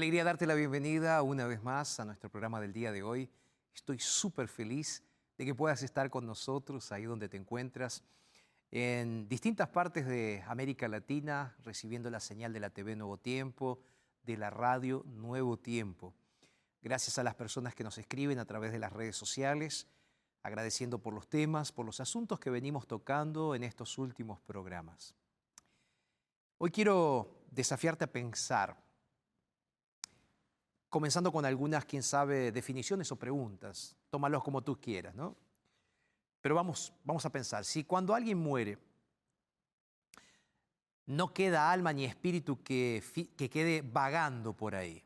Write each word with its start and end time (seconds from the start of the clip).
Alegría 0.00 0.24
darte 0.24 0.46
la 0.46 0.54
bienvenida 0.54 1.20
una 1.20 1.46
vez 1.46 1.62
más 1.62 2.00
a 2.00 2.06
nuestro 2.06 2.30
programa 2.30 2.58
del 2.58 2.72
día 2.72 2.90
de 2.90 3.02
hoy. 3.02 3.28
Estoy 3.74 3.98
súper 3.98 4.48
feliz 4.48 5.02
de 5.36 5.44
que 5.44 5.54
puedas 5.54 5.82
estar 5.82 6.08
con 6.08 6.24
nosotros 6.24 6.90
ahí 6.90 7.04
donde 7.04 7.28
te 7.28 7.36
encuentras, 7.36 8.02
en 8.70 9.28
distintas 9.28 9.68
partes 9.68 10.06
de 10.06 10.42
América 10.46 10.88
Latina, 10.88 11.54
recibiendo 11.64 12.08
la 12.08 12.18
señal 12.18 12.54
de 12.54 12.60
la 12.60 12.70
TV 12.70 12.96
Nuevo 12.96 13.18
Tiempo, 13.18 13.82
de 14.22 14.38
la 14.38 14.48
radio 14.48 15.04
Nuevo 15.04 15.58
Tiempo. 15.58 16.14
Gracias 16.80 17.18
a 17.18 17.22
las 17.22 17.34
personas 17.34 17.74
que 17.74 17.84
nos 17.84 17.98
escriben 17.98 18.38
a 18.38 18.46
través 18.46 18.72
de 18.72 18.78
las 18.78 18.94
redes 18.94 19.16
sociales, 19.16 19.86
agradeciendo 20.42 21.00
por 21.02 21.12
los 21.12 21.28
temas, 21.28 21.72
por 21.72 21.84
los 21.84 22.00
asuntos 22.00 22.40
que 22.40 22.48
venimos 22.48 22.86
tocando 22.86 23.54
en 23.54 23.64
estos 23.64 23.98
últimos 23.98 24.40
programas. 24.40 25.14
Hoy 26.56 26.70
quiero 26.70 27.44
desafiarte 27.50 28.04
a 28.04 28.10
pensar 28.10 28.88
comenzando 30.90 31.32
con 31.32 31.44
algunas, 31.44 31.84
quién 31.86 32.02
sabe, 32.02 32.52
definiciones 32.52 33.10
o 33.12 33.16
preguntas. 33.16 33.96
Tómalos 34.10 34.42
como 34.42 34.62
tú 34.62 34.78
quieras, 34.78 35.14
¿no? 35.14 35.36
Pero 36.40 36.54
vamos, 36.54 36.92
vamos 37.04 37.24
a 37.24 37.30
pensar, 37.30 37.64
si 37.64 37.84
cuando 37.84 38.14
alguien 38.14 38.38
muere, 38.38 38.78
no 41.06 41.32
queda 41.32 41.70
alma 41.70 41.92
ni 41.92 42.04
espíritu 42.04 42.62
que, 42.62 43.02
que 43.36 43.48
quede 43.48 43.82
vagando 43.82 44.52
por 44.52 44.74
ahí. 44.74 45.02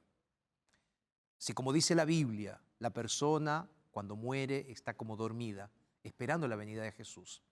Si 1.39 1.53
como 1.53 1.73
dice 1.73 1.95
la 1.95 2.05
Biblia, 2.05 2.61
la 2.79 2.91
persona 2.91 3.69
cuando 3.91 4.17
muere 4.17 4.71
está 4.71 4.97
como 4.97 5.17
dormida, 5.17 5.71
esperando 6.03 6.49
la 6.49 6.57
venida 6.57 6.83
de 6.83 6.93
Jesús 6.93 7.43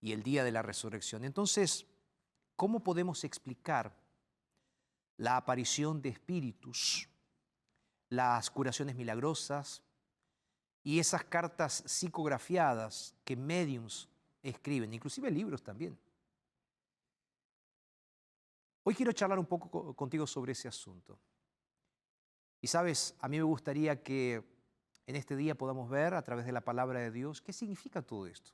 y 0.00 0.12
el 0.12 0.22
día 0.22 0.44
de 0.44 0.52
la 0.52 0.62
resurrección. 0.62 1.24
Entonces, 1.24 1.86
¿cómo 2.56 2.82
podemos 2.82 3.24
explicar 3.24 3.96
la 5.16 5.36
aparición 5.36 6.02
de 6.02 6.08
espíritus, 6.08 7.08
las 8.12 8.50
curaciones 8.50 8.94
milagrosas 8.94 9.82
y 10.84 10.98
esas 10.98 11.24
cartas 11.24 11.82
psicografiadas 11.86 13.14
que 13.24 13.36
mediums 13.36 14.06
escriben, 14.42 14.92
inclusive 14.92 15.30
libros 15.30 15.62
también. 15.62 15.98
Hoy 18.82 18.94
quiero 18.94 19.12
charlar 19.12 19.38
un 19.38 19.46
poco 19.46 19.70
co- 19.70 19.94
contigo 19.94 20.26
sobre 20.26 20.52
ese 20.52 20.68
asunto. 20.68 21.18
Y 22.60 22.66
sabes, 22.66 23.14
a 23.18 23.28
mí 23.28 23.38
me 23.38 23.44
gustaría 23.44 24.02
que 24.02 24.44
en 25.06 25.16
este 25.16 25.34
día 25.34 25.54
podamos 25.54 25.88
ver 25.88 26.12
a 26.12 26.22
través 26.22 26.44
de 26.44 26.52
la 26.52 26.60
palabra 26.60 27.00
de 27.00 27.10
Dios 27.10 27.40
qué 27.40 27.54
significa 27.54 28.02
todo 28.02 28.26
esto. 28.26 28.52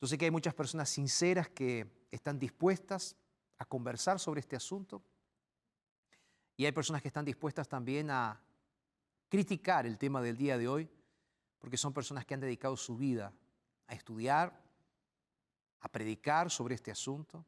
Yo 0.00 0.08
sé 0.08 0.16
que 0.16 0.24
hay 0.24 0.30
muchas 0.30 0.54
personas 0.54 0.88
sinceras 0.88 1.50
que 1.50 2.06
están 2.10 2.38
dispuestas 2.38 3.14
a 3.58 3.66
conversar 3.66 4.18
sobre 4.18 4.40
este 4.40 4.56
asunto 4.56 5.02
y 6.62 6.66
hay 6.66 6.70
personas 6.70 7.02
que 7.02 7.08
están 7.08 7.24
dispuestas 7.24 7.68
también 7.68 8.08
a 8.08 8.40
criticar 9.28 9.84
el 9.84 9.98
tema 9.98 10.22
del 10.22 10.36
día 10.36 10.56
de 10.56 10.68
hoy, 10.68 10.88
porque 11.58 11.76
son 11.76 11.92
personas 11.92 12.24
que 12.24 12.34
han 12.34 12.40
dedicado 12.40 12.76
su 12.76 12.96
vida 12.96 13.32
a 13.88 13.94
estudiar, 13.94 14.62
a 15.80 15.88
predicar 15.88 16.52
sobre 16.52 16.76
este 16.76 16.92
asunto, 16.92 17.44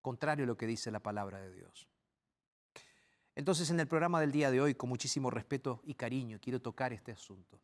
contrario 0.00 0.44
a 0.44 0.46
lo 0.46 0.56
que 0.56 0.68
dice 0.68 0.92
la 0.92 1.00
palabra 1.00 1.40
de 1.40 1.52
Dios. 1.52 1.88
Entonces, 3.34 3.68
en 3.70 3.80
el 3.80 3.88
programa 3.88 4.20
del 4.20 4.30
día 4.30 4.52
de 4.52 4.60
hoy, 4.60 4.76
con 4.76 4.90
muchísimo 4.90 5.28
respeto 5.28 5.80
y 5.82 5.94
cariño, 5.94 6.38
quiero 6.40 6.62
tocar 6.62 6.92
este 6.92 7.10
asunto. 7.10 7.58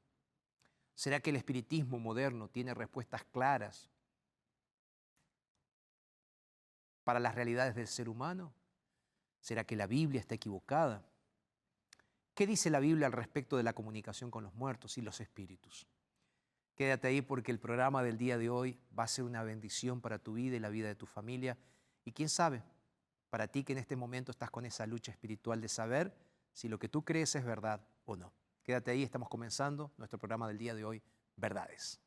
¿Será 0.96 1.20
que 1.20 1.30
el 1.30 1.36
espiritismo 1.36 2.00
moderno 2.00 2.48
tiene 2.48 2.74
respuestas 2.74 3.22
claras 3.22 3.88
para 7.04 7.20
las 7.20 7.36
realidades 7.36 7.76
del 7.76 7.86
ser 7.86 8.08
humano? 8.08 8.52
¿Será 9.46 9.62
que 9.62 9.76
la 9.76 9.86
Biblia 9.86 10.18
está 10.20 10.34
equivocada? 10.34 11.04
¿Qué 12.34 12.48
dice 12.48 12.68
la 12.68 12.80
Biblia 12.80 13.06
al 13.06 13.12
respecto 13.12 13.56
de 13.56 13.62
la 13.62 13.74
comunicación 13.74 14.28
con 14.28 14.42
los 14.42 14.52
muertos 14.54 14.98
y 14.98 15.02
los 15.02 15.20
espíritus? 15.20 15.86
Quédate 16.74 17.06
ahí 17.06 17.22
porque 17.22 17.52
el 17.52 17.60
programa 17.60 18.02
del 18.02 18.18
día 18.18 18.38
de 18.38 18.50
hoy 18.50 18.76
va 18.98 19.04
a 19.04 19.06
ser 19.06 19.22
una 19.22 19.44
bendición 19.44 20.00
para 20.00 20.18
tu 20.18 20.32
vida 20.32 20.56
y 20.56 20.58
la 20.58 20.68
vida 20.68 20.88
de 20.88 20.96
tu 20.96 21.06
familia. 21.06 21.56
Y 22.04 22.10
quién 22.10 22.28
sabe, 22.28 22.64
para 23.30 23.46
ti 23.46 23.62
que 23.62 23.70
en 23.70 23.78
este 23.78 23.94
momento 23.94 24.32
estás 24.32 24.50
con 24.50 24.66
esa 24.66 24.84
lucha 24.84 25.12
espiritual 25.12 25.60
de 25.60 25.68
saber 25.68 26.12
si 26.52 26.66
lo 26.68 26.80
que 26.80 26.88
tú 26.88 27.04
crees 27.04 27.36
es 27.36 27.44
verdad 27.44 27.86
o 28.04 28.16
no. 28.16 28.32
Quédate 28.64 28.90
ahí, 28.90 29.04
estamos 29.04 29.28
comenzando 29.28 29.92
nuestro 29.96 30.18
programa 30.18 30.48
del 30.48 30.58
día 30.58 30.74
de 30.74 30.84
hoy, 30.84 31.00
Verdades. 31.36 32.00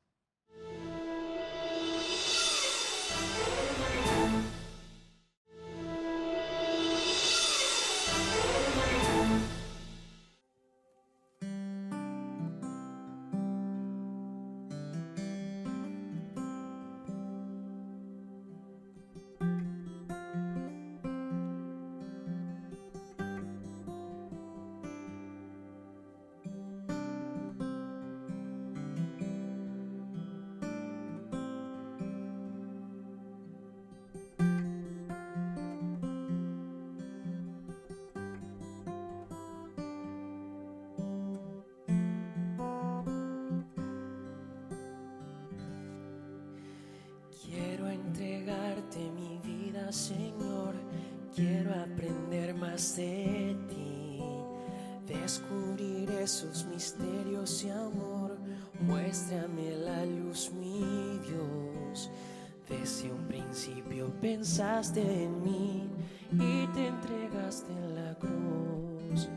Pensaste 64.22 65.02
en 65.02 65.44
mí 65.44 65.88
y 66.34 66.68
te 66.68 66.88
entregaste 66.88 67.72
en 67.72 67.96
la 67.96 68.16
cruz. 68.16 69.30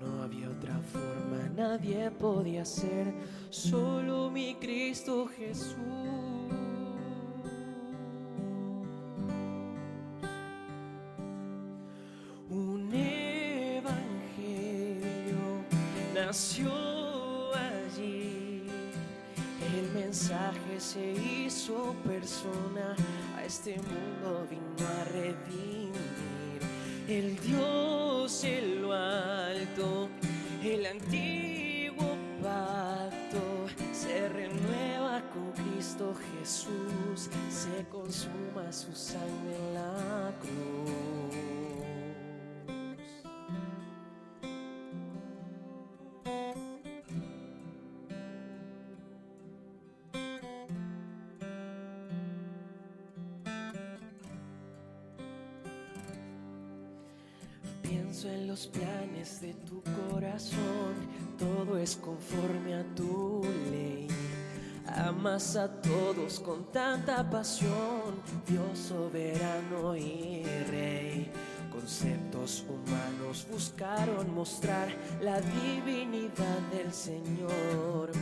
No 0.00 0.22
había 0.22 0.48
otra 0.48 0.78
forma, 0.92 1.48
nadie 1.56 2.10
podía 2.10 2.64
ser, 2.64 3.12
solo 3.50 4.30
mi 4.30 4.54
Cristo 4.56 5.26
Jesús. 5.26 5.76
Un 12.50 12.92
evangelio 12.92 14.12
nació 16.14 16.70
allí. 17.54 18.66
El 19.74 19.90
mensaje 19.94 20.78
se 20.78 21.12
hizo 21.12 21.94
persona, 22.04 22.94
este 23.44 23.76
mundo 23.76 24.46
vino 24.48 24.88
a 24.88 25.04
redimir. 25.04 25.92
El 27.08 27.38
Dios 27.40 27.71
En 58.24 58.46
los 58.46 58.68
planes 58.68 59.40
de 59.40 59.52
tu 59.54 59.82
corazón, 60.10 60.94
todo 61.36 61.76
es 61.76 61.96
conforme 61.96 62.74
a 62.74 62.84
tu 62.94 63.42
ley. 63.68 64.06
Amas 64.86 65.56
a 65.56 65.68
todos 65.80 66.38
con 66.38 66.70
tanta 66.70 67.28
pasión, 67.28 68.22
Dios 68.46 68.78
soberano 68.78 69.96
y 69.96 70.44
rey. 70.70 71.32
Conceptos 71.72 72.64
humanos 72.68 73.44
buscaron 73.50 74.32
mostrar 74.32 74.88
la 75.20 75.40
divinidad 75.40 76.58
del 76.70 76.92
Señor. 76.92 78.12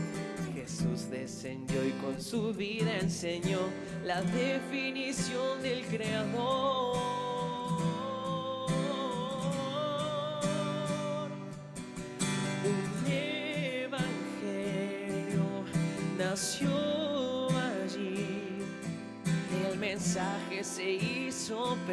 Jesús 0.55 1.11
descendió 1.11 1.85
y 1.87 1.91
con 1.93 2.23
su 2.23 2.55
vida 2.55 2.97
enseñó 2.99 3.59
la 4.07 4.23
definición 4.23 5.61
del 5.61 5.85
Creador. 5.87 7.10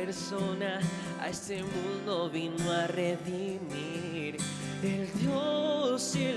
Persona, 0.05 0.79
a 1.19 1.29
este 1.29 1.63
mundo 1.63 2.29
vino 2.29 2.71
a 2.71 2.85
redimir. 2.85 4.37
El 4.83 5.11
Dios 5.19 6.15
en 6.15 6.36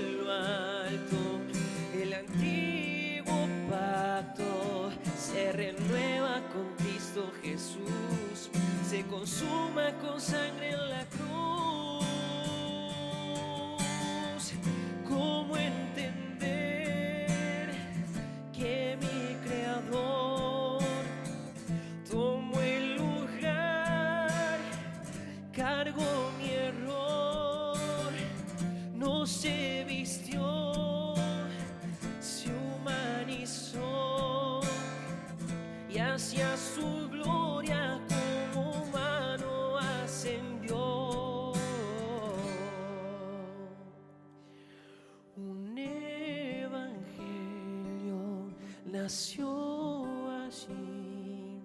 nació 49.01 50.29
allí. 50.43 51.59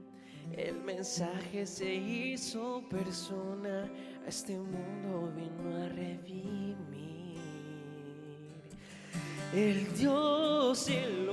El 0.57 0.81
mensaje 0.81 1.67
se 1.67 1.95
hizo 1.95 2.83
persona, 2.89 3.91
a 4.25 4.29
este 4.29 4.59
mundo 4.59 5.31
vino 5.37 5.77
a 5.77 5.89
redimir. 5.89 7.37
El 9.55 9.93
Dios 9.99 10.89
en 10.89 11.26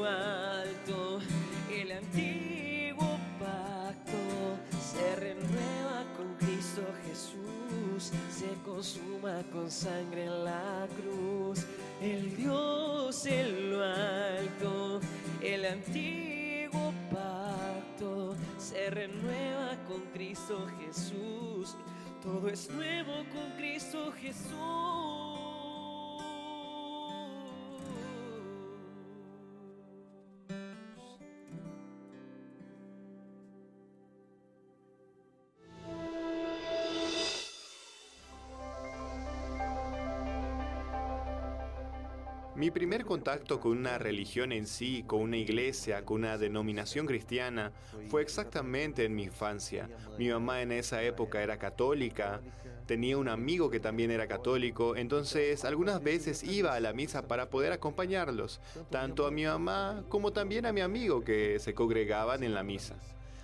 Mi 42.56 42.72
primer 42.72 43.04
contacto 43.04 43.60
con 43.60 43.78
una 43.78 43.98
religión 43.98 44.54
en 44.54 44.68
sí, 44.68 45.04
con 45.06 45.20
una 45.20 45.36
iglesia, 45.36 46.06
con 46.06 46.20
una 46.22 46.38
denominación 46.38 47.06
cristiana, 47.06 47.74
fue 48.08 48.22
exactamente 48.22 49.04
en 49.04 49.16
mi 49.16 49.24
infancia. 49.24 49.90
Mi 50.18 50.30
mamá 50.30 50.62
en 50.62 50.72
esa 50.72 51.04
época 51.04 51.44
era 51.44 51.58
católica, 51.58 52.42
tenía 52.86 53.18
un 53.18 53.30
amigo 53.30 53.70
que 53.70 53.80
también 53.80 54.12
era 54.12 54.28
católico, 54.28 54.96
entonces 54.96 55.66
algunas 55.66 56.04
veces 56.04 56.44
iba 56.44 56.74
a 56.74 56.80
la 56.80 56.94
misa 56.94 57.28
para 57.28 57.50
poder 57.50 57.72
acompañarlos, 57.72 58.60
tanto 58.90 59.26
a 59.26 59.32
mi 59.32 59.46
mamá 59.46 60.04
como 60.10 60.32
también 60.32 60.66
a 60.66 60.74
mi 60.74 60.82
amigo 60.82 61.24
que 61.24 61.60
se 61.60 61.74
congregaban 61.74 62.44
en 62.44 62.54
la 62.54 62.64
misa. 62.64 62.96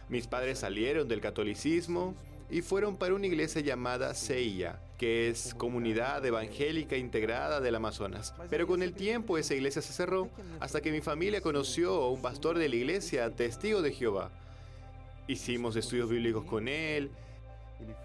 Mis 0.10 0.28
padres 0.28 0.60
salieron 0.60 1.08
del 1.08 1.22
catolicismo 1.22 2.16
y 2.50 2.62
fueron 2.62 2.98
para 2.98 3.14
una 3.14 3.28
iglesia 3.28 3.62
llamada 3.62 4.14
CEIA, 4.16 4.82
que 4.98 5.30
es 5.30 5.54
Comunidad 5.54 6.26
Evangélica 6.26 6.98
Integrada 6.98 7.62
del 7.62 7.76
Amazonas. 7.76 8.34
Pero 8.50 8.66
con 8.66 8.82
el 8.82 8.94
tiempo 8.94 9.38
esa 9.38 9.54
iglesia 9.54 9.82
se 9.82 9.94
cerró 9.94 10.30
hasta 10.60 10.82
que 10.82 10.92
mi 10.92 11.02
familia 11.02 11.42
conoció 11.42 11.94
a 11.94 12.10
un 12.10 12.22
pastor 12.22 12.58
de 12.58 12.68
la 12.68 12.76
iglesia, 12.76 13.30
testigo 13.30 13.82
de 13.82 13.94
Jehová. 13.94 14.32
Hicimos 15.28 15.76
estudios 15.76 16.10
bíblicos 16.10 16.44
con 16.46 16.68
él 16.68 17.12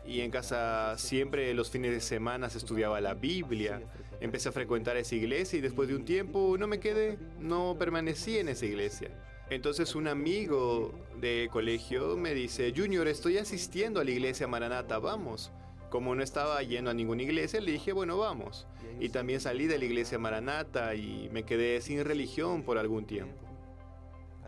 y 0.07 0.21
en 0.21 0.31
casa 0.31 0.97
siempre 0.99 1.53
los 1.55 1.71
fines 1.71 1.93
de 1.93 2.01
semana 2.01 2.51
se 2.51 2.59
estudiaba 2.59 3.01
la 3.01 3.15
Biblia. 3.15 3.83
Empecé 4.21 4.49
a 4.49 4.53
frecuentar 4.53 4.97
esa 4.97 5.15
iglesia 5.15 5.59
y 5.59 5.63
después 5.63 5.89
de 5.89 5.97
un 5.97 6.05
tiempo 6.05 6.57
no 6.59 6.67
me 6.67 6.79
quedé, 6.79 7.19
no 7.39 7.77
permanecí 7.79 8.39
en 8.39 8.49
esa 8.49 8.67
iglesia. 8.67 9.11
Entonces 9.51 9.95
un 9.95 10.09
amigo 10.09 10.93
de 11.21 11.49
colegio 11.53 12.17
me 12.17 12.35
dice, 12.35 12.73
Junior, 12.75 13.09
estoy 13.09 13.39
asistiendo 13.39 14.01
a 14.01 14.05
la 14.05 14.11
iglesia 14.11 14.47
Maranata, 14.47 14.99
vamos. 14.99 15.53
Como 15.91 16.15
no 16.15 16.23
estaba 16.23 16.61
yendo 16.63 16.91
a 16.91 16.95
ninguna 16.95 17.23
iglesia, 17.23 17.61
le 17.61 17.73
dije, 17.73 17.93
bueno, 17.93 18.19
vamos. 18.19 18.67
Y 19.01 19.11
también 19.11 19.41
salí 19.41 19.67
de 19.67 19.79
la 19.79 19.85
iglesia 19.85 20.19
Maranata 20.19 20.95
y 20.95 21.29
me 21.33 21.45
quedé 21.45 21.81
sin 21.81 22.05
religión 22.05 22.63
por 22.63 22.79
algún 22.79 23.07
tiempo. 23.07 23.45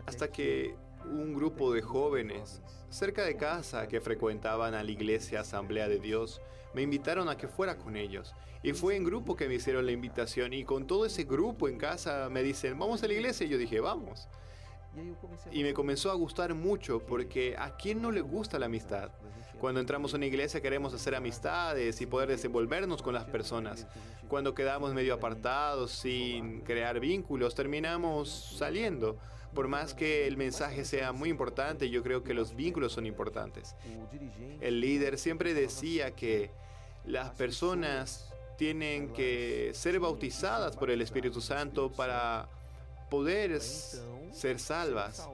Hasta 0.05 0.29
que 0.29 0.75
un 1.11 1.33
grupo 1.33 1.73
de 1.73 1.81
jóvenes 1.81 2.61
cerca 2.89 3.23
de 3.23 3.37
casa 3.37 3.87
que 3.87 4.01
frecuentaban 4.01 4.73
a 4.73 4.83
la 4.83 4.91
iglesia 4.91 5.41
Asamblea 5.41 5.87
de 5.87 5.99
Dios. 5.99 6.41
Me 6.73 6.81
invitaron 6.81 7.29
a 7.29 7.37
que 7.37 7.47
fuera 7.47 7.77
con 7.77 7.95
ellos. 7.95 8.33
Y 8.63 8.73
fue 8.73 8.95
en 8.95 9.03
grupo 9.03 9.35
que 9.35 9.47
me 9.47 9.55
hicieron 9.55 9.85
la 9.85 9.91
invitación. 9.91 10.53
Y 10.53 10.63
con 10.63 10.87
todo 10.87 11.05
ese 11.05 11.23
grupo 11.23 11.67
en 11.67 11.77
casa 11.77 12.29
me 12.29 12.43
dicen, 12.43 12.77
vamos 12.77 13.03
a 13.03 13.07
la 13.07 13.13
iglesia. 13.13 13.45
Y 13.45 13.49
yo 13.49 13.57
dije, 13.57 13.79
vamos. 13.79 14.27
Y 15.51 15.63
me 15.63 15.73
comenzó 15.73 16.09
a 16.11 16.15
gustar 16.15 16.53
mucho 16.53 16.99
porque 16.99 17.55
a 17.57 17.75
quién 17.77 18.01
no 18.01 18.11
le 18.11 18.21
gusta 18.21 18.57
la 18.57 18.65
amistad. 18.65 19.11
Cuando 19.59 19.79
entramos 19.79 20.13
a 20.13 20.17
una 20.17 20.25
iglesia 20.25 20.61
queremos 20.61 20.93
hacer 20.93 21.15
amistades 21.15 22.01
y 22.01 22.05
poder 22.05 22.29
desenvolvernos 22.29 23.01
con 23.01 23.13
las 23.13 23.25
personas. 23.25 23.87
Cuando 24.27 24.53
quedamos 24.53 24.93
medio 24.93 25.13
apartados, 25.13 25.91
sin 25.91 26.61
crear 26.61 26.99
vínculos, 26.99 27.55
terminamos 27.55 28.55
saliendo. 28.57 29.17
Por 29.57 29.67
más 29.67 29.95
que 29.95 30.27
el 30.27 30.37
mensaje 30.37 30.85
sea 30.85 31.13
muy 31.13 31.29
importante, 31.29 31.89
yo 31.89 32.03
creo 32.03 32.23
que 32.23 32.35
los 32.35 32.55
vínculos 32.55 32.93
son 32.93 33.07
importantes. 33.07 33.75
El 34.61 34.81
líder 34.81 35.17
siempre 35.17 35.55
decía 35.55 36.11
que 36.11 36.51
las 37.05 37.31
personas 37.31 38.31
tienen 38.55 39.11
que 39.13 39.71
ser 39.73 39.99
bautizadas 39.99 40.77
por 40.77 40.91
el 40.91 41.01
Espíritu 41.01 41.41
Santo 41.41 41.91
para 41.91 42.47
poder 43.09 43.59
ser 43.59 44.59
salvas. 44.59 45.27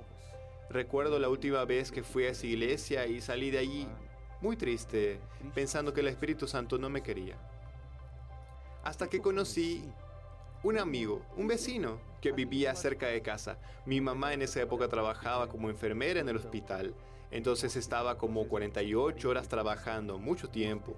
Recuerdo 0.69 1.19
la 1.19 1.27
última 1.27 1.65
vez 1.65 1.91
que 1.91 2.01
fui 2.01 2.23
a 2.23 2.29
esa 2.29 2.47
iglesia 2.47 3.05
y 3.05 3.19
salí 3.19 3.51
de 3.51 3.57
allí 3.57 3.89
muy 4.39 4.55
triste, 4.55 5.19
pensando 5.53 5.93
que 5.93 5.99
el 5.99 6.07
Espíritu 6.07 6.47
Santo 6.47 6.77
no 6.77 6.89
me 6.89 7.03
quería. 7.03 7.35
Hasta 8.85 9.09
que 9.09 9.19
conocí 9.19 9.83
un 10.63 10.77
amigo, 10.77 11.25
un 11.35 11.47
vecino, 11.47 12.12
que 12.23 12.31
vivía 12.31 12.73
cerca 12.73 13.07
de 13.07 13.21
casa. 13.21 13.57
Mi 13.85 13.99
mamá 13.99 14.33
en 14.33 14.41
esa 14.41 14.61
época 14.61 14.87
trabajaba 14.87 15.49
como 15.49 15.69
enfermera 15.69 16.21
en 16.21 16.29
el 16.29 16.37
hospital, 16.37 16.95
entonces 17.31 17.75
estaba 17.75 18.17
como 18.17 18.47
48 18.47 19.29
horas 19.29 19.49
trabajando, 19.49 20.17
mucho 20.17 20.47
tiempo. 20.47 20.95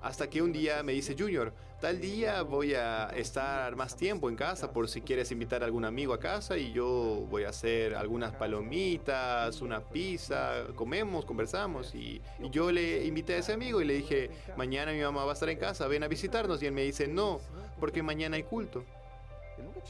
Hasta 0.00 0.30
que 0.30 0.40
un 0.40 0.52
día 0.52 0.84
me 0.84 0.92
dice, 0.92 1.16
Junior, 1.18 1.52
tal 1.80 2.00
día 2.00 2.42
voy 2.42 2.74
a 2.74 3.08
estar 3.16 3.74
más 3.74 3.96
tiempo 3.96 4.28
en 4.28 4.36
casa 4.36 4.72
por 4.72 4.88
si 4.88 5.00
quieres 5.00 5.32
invitar 5.32 5.62
a 5.62 5.66
algún 5.66 5.84
amigo 5.84 6.14
a 6.14 6.20
casa 6.20 6.56
y 6.56 6.72
yo 6.72 7.26
voy 7.28 7.42
a 7.42 7.48
hacer 7.48 7.96
algunas 7.96 8.32
palomitas, 8.36 9.60
una 9.62 9.80
pizza, 9.80 10.66
comemos, 10.76 11.24
conversamos. 11.24 11.96
Y, 11.96 12.22
yo 12.52 12.70
le 12.70 13.04
invité 13.04 13.34
a 13.34 13.38
ese 13.38 13.54
amigo 13.54 13.80
y 13.80 13.86
le 13.86 13.94
dije, 13.94 14.30
mañana 14.56 14.92
mi 14.92 15.00
mamá 15.00 15.24
va 15.24 15.32
a 15.32 15.34
estar 15.34 15.48
en 15.48 15.58
casa, 15.58 15.88
ven 15.88 16.04
a 16.04 16.08
visitarnos. 16.08 16.62
Y 16.62 16.66
él 16.66 16.72
me 16.72 16.82
dice, 16.82 17.08
no, 17.08 17.40
porque 17.80 18.04
mañana 18.04 18.36
hay 18.36 18.44
culto. 18.44 18.84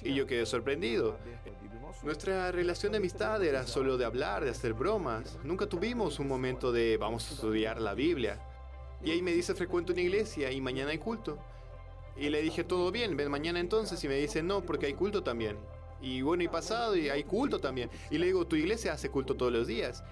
Y 0.02 0.14
yo 0.14 0.26
quedé 0.26 0.47
sorprendido. 0.47 1.16
Nuestra 2.02 2.50
relación 2.50 2.92
de 2.92 2.99
amistad 2.99 3.42
era 3.44 3.66
solo 3.66 3.99
de 3.99 4.04
hablar, 4.04 4.44
de 4.44 4.50
hacer 4.50 4.73
bromas. 4.73 5.38
Nunca 5.44 5.66
tuvimos 5.66 6.18
un 6.18 6.28
momento 6.28 6.73
de 6.73 6.97
vamos 6.97 7.30
a 7.30 7.35
estudiar 7.35 7.80
la 7.80 7.94
Biblia. 7.94 8.40
Y 9.04 9.11
ahí 9.11 9.23
me 9.23 9.32
dice, 9.32 9.54
frecuento 9.54 9.92
una 9.92 10.02
iglesia 10.02 10.50
y 10.50 10.61
mañana 10.61 10.90
hay 10.90 10.99
culto. 10.99 11.38
Y 12.16 12.28
le 12.28 12.42
dije, 12.42 12.64
todo 12.64 12.90
bien, 12.90 13.16
ven 13.16 13.30
mañana 13.30 13.61
entonces. 13.61 14.02
Y 14.04 14.09
me 14.09 14.14
dice, 14.14 14.42
no, 14.42 14.62
porque 14.62 14.87
hay 14.87 14.94
culto 14.94 15.23
también. 15.23 15.59
Y 16.00 16.23
bueno, 16.23 16.42
y 16.42 16.49
pasado, 16.49 16.97
y 16.97 17.09
hay 17.09 17.25
culto 17.25 17.59
también. 17.59 17.90
Y 18.11 18.18
le 18.18 18.26
digo, 18.26 18.47
tu 18.47 18.56
iglesia 18.56 18.92
hace 18.92 19.11
culto 19.11 19.37
todos 19.37 19.52
los 19.52 19.66
días. 19.66 20.02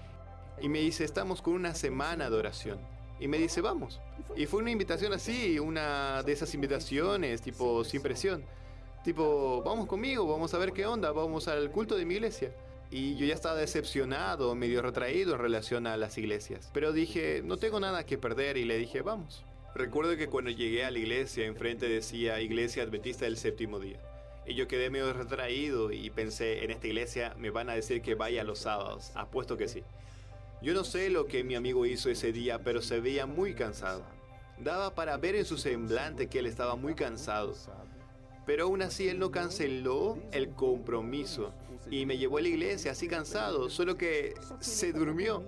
Y 0.61 0.69
me 0.69 0.79
dice, 0.79 1.03
estamos 1.03 1.41
con 1.41 1.53
una 1.53 1.73
semana 1.73 2.29
de 2.29 2.35
oración. 2.35 2.79
Y 3.19 3.27
me 3.27 3.37
dice, 3.37 3.61
vamos. 3.61 3.99
Y 4.35 4.45
fue 4.45 4.61
una 4.61 4.71
invitación 4.71 5.13
así, 5.13 5.59
una 5.59 6.23
de 6.23 6.31
esas 6.31 6.53
invitaciones, 6.53 7.41
tipo, 7.41 7.83
sin 7.83 8.01
presión. 8.01 8.43
Tipo, 9.09 9.63
vamos 9.63 9.87
conmigo, 9.87 10.27
vamos 10.27 10.53
a 10.53 10.59
ver 10.59 10.71
qué 10.71 10.85
onda, 10.85 11.11
vamos 11.11 11.47
al 11.47 11.71
culto 11.71 11.95
de 11.95 12.05
mi 12.05 12.13
iglesia. 12.13 12.53
Y 12.91 13.15
yo 13.15 13.25
ya 13.25 13.33
estaba 13.33 13.55
decepcionado, 13.55 14.53
medio 14.53 14.83
retraído 14.83 15.33
en 15.33 15.39
relación 15.39 15.87
a 15.87 15.97
las 15.97 16.19
iglesias. 16.19 16.69
Pero 16.75 16.91
dije, 16.91 17.41
no 17.43 17.57
tengo 17.57 17.79
nada 17.79 18.05
que 18.05 18.19
perder 18.19 18.55
y 18.57 18.65
le 18.65 18.77
dije, 18.77 19.01
vamos. 19.01 19.43
Recuerdo 19.73 20.15
que 20.15 20.27
cuando 20.27 20.51
llegué 20.51 20.85
a 20.85 20.91
la 20.91 20.99
iglesia, 20.99 21.47
enfrente 21.47 21.89
decía 21.89 22.39
Iglesia 22.39 22.83
Adventista 22.83 23.25
del 23.25 23.37
Séptimo 23.37 23.79
Día. 23.79 23.99
Y 24.45 24.53
yo 24.53 24.67
quedé 24.67 24.91
medio 24.91 25.11
retraído 25.11 25.91
y 25.91 26.11
pensé, 26.11 26.63
en 26.63 26.69
esta 26.69 26.85
iglesia 26.85 27.33
me 27.35 27.49
van 27.49 27.71
a 27.71 27.73
decir 27.73 28.03
que 28.03 28.13
vaya 28.13 28.43
los 28.43 28.59
sábados. 28.59 29.11
Apuesto 29.15 29.57
que 29.57 29.67
sí. 29.67 29.81
Yo 30.61 30.75
no 30.75 30.83
sé 30.83 31.09
lo 31.09 31.25
que 31.25 31.43
mi 31.43 31.55
amigo 31.55 31.87
hizo 31.87 32.11
ese 32.11 32.31
día, 32.31 32.59
pero 32.59 32.83
se 32.83 32.99
veía 32.99 33.25
muy 33.25 33.55
cansado. 33.55 34.03
Daba 34.59 34.93
para 34.93 35.17
ver 35.17 35.33
en 35.33 35.45
su 35.45 35.57
semblante 35.57 36.27
que 36.27 36.37
él 36.37 36.45
estaba 36.45 36.75
muy 36.75 36.93
cansado. 36.93 37.55
Pero 38.49 38.63
aún 38.63 38.81
así 38.81 39.07
él 39.07 39.19
no 39.19 39.29
canceló 39.29 40.17
el 40.31 40.49
compromiso 40.49 41.53
y 41.91 42.07
me 42.07 42.17
llevó 42.17 42.39
a 42.39 42.41
la 42.41 42.47
iglesia 42.47 42.93
así 42.93 43.07
cansado, 43.07 43.69
solo 43.69 43.95
que 43.95 44.33
se 44.59 44.91
durmió 44.91 45.43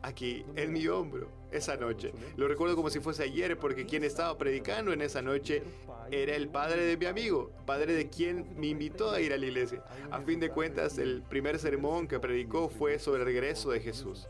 aquí 0.00 0.46
en 0.56 0.72
mi 0.72 0.88
hombro 0.88 1.28
esa 1.52 1.76
noche. 1.76 2.12
Lo 2.38 2.48
recuerdo 2.48 2.76
como 2.76 2.88
si 2.88 2.98
fuese 2.98 3.24
ayer 3.24 3.58
porque 3.58 3.84
quien 3.84 4.04
estaba 4.04 4.38
predicando 4.38 4.94
en 4.94 5.02
esa 5.02 5.20
noche 5.20 5.62
era 6.10 6.34
el 6.34 6.48
padre 6.48 6.86
de 6.86 6.96
mi 6.96 7.04
amigo, 7.04 7.52
padre 7.66 7.92
de 7.92 8.08
quien 8.08 8.46
me 8.56 8.68
invitó 8.68 9.10
a 9.10 9.20
ir 9.20 9.34
a 9.34 9.36
la 9.36 9.44
iglesia. 9.44 9.84
A 10.10 10.22
fin 10.22 10.40
de 10.40 10.48
cuentas, 10.48 10.96
el 10.96 11.20
primer 11.20 11.58
sermón 11.58 12.08
que 12.08 12.20
predicó 12.20 12.70
fue 12.70 12.98
sobre 12.98 13.20
el 13.20 13.26
regreso 13.26 13.70
de 13.70 13.80
Jesús. 13.80 14.28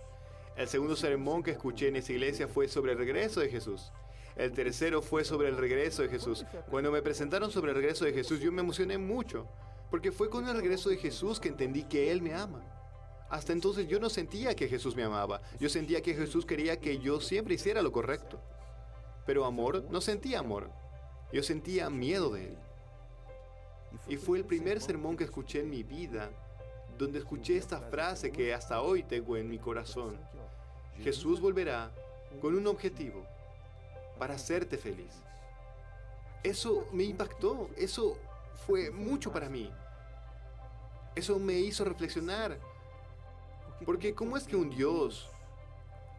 El 0.56 0.66
segundo 0.66 0.96
sermón 0.96 1.44
que 1.44 1.52
escuché 1.52 1.86
en 1.86 1.94
esa 1.94 2.10
iglesia 2.10 2.48
fue 2.48 2.66
sobre 2.66 2.90
el 2.90 2.98
regreso 2.98 3.38
de 3.38 3.50
Jesús. 3.50 3.92
El 4.40 4.52
tercero 4.52 5.02
fue 5.02 5.22
sobre 5.22 5.48
el 5.48 5.58
regreso 5.58 6.00
de 6.00 6.08
Jesús. 6.08 6.46
Cuando 6.70 6.90
me 6.90 7.02
presentaron 7.02 7.50
sobre 7.50 7.72
el 7.72 7.76
regreso 7.76 8.06
de 8.06 8.14
Jesús, 8.14 8.40
yo 8.40 8.50
me 8.50 8.62
emocioné 8.62 8.96
mucho 8.96 9.46
porque 9.90 10.12
fue 10.12 10.30
con 10.30 10.48
el 10.48 10.56
regreso 10.56 10.88
de 10.88 10.96
Jesús 10.96 11.38
que 11.38 11.48
entendí 11.48 11.84
que 11.84 12.10
Él 12.10 12.22
me 12.22 12.32
ama. 12.32 12.64
Hasta 13.28 13.52
entonces 13.52 13.86
yo 13.86 14.00
no 14.00 14.08
sentía 14.08 14.56
que 14.56 14.66
Jesús 14.66 14.96
me 14.96 15.02
amaba. 15.02 15.42
Yo 15.58 15.68
sentía 15.68 16.00
que 16.00 16.14
Jesús 16.14 16.46
quería 16.46 16.80
que 16.80 16.98
yo 17.00 17.20
siempre 17.20 17.56
hiciera 17.56 17.82
lo 17.82 17.92
correcto. 17.92 18.40
Pero 19.26 19.44
amor, 19.44 19.84
no 19.90 20.00
sentía 20.00 20.38
amor. 20.38 20.70
Yo 21.34 21.42
sentía 21.42 21.90
miedo 21.90 22.30
de 22.30 22.46
Él. 22.46 22.58
Y 24.08 24.16
fue 24.16 24.38
el 24.38 24.46
primer 24.46 24.80
sermón 24.80 25.18
que 25.18 25.24
escuché 25.24 25.60
en 25.60 25.68
mi 25.68 25.82
vida 25.82 26.30
donde 26.96 27.18
escuché 27.18 27.58
esta 27.58 27.78
frase 27.78 28.32
que 28.32 28.54
hasta 28.54 28.80
hoy 28.80 29.02
tengo 29.02 29.36
en 29.36 29.50
mi 29.50 29.58
corazón. 29.58 30.18
Jesús 30.96 31.42
volverá 31.42 31.92
con 32.40 32.54
un 32.54 32.66
objetivo, 32.66 33.26
para 34.20 34.34
hacerte 34.34 34.76
feliz. 34.76 35.24
Eso 36.44 36.86
me 36.92 37.04
impactó, 37.04 37.70
eso 37.76 38.18
fue 38.66 38.90
mucho 38.90 39.32
para 39.32 39.48
mí. 39.48 39.72
Eso 41.16 41.38
me 41.38 41.54
hizo 41.54 41.84
reflexionar. 41.84 42.58
Porque 43.84 44.14
¿cómo 44.14 44.36
es 44.36 44.44
que 44.44 44.56
un 44.56 44.68
Dios 44.68 45.30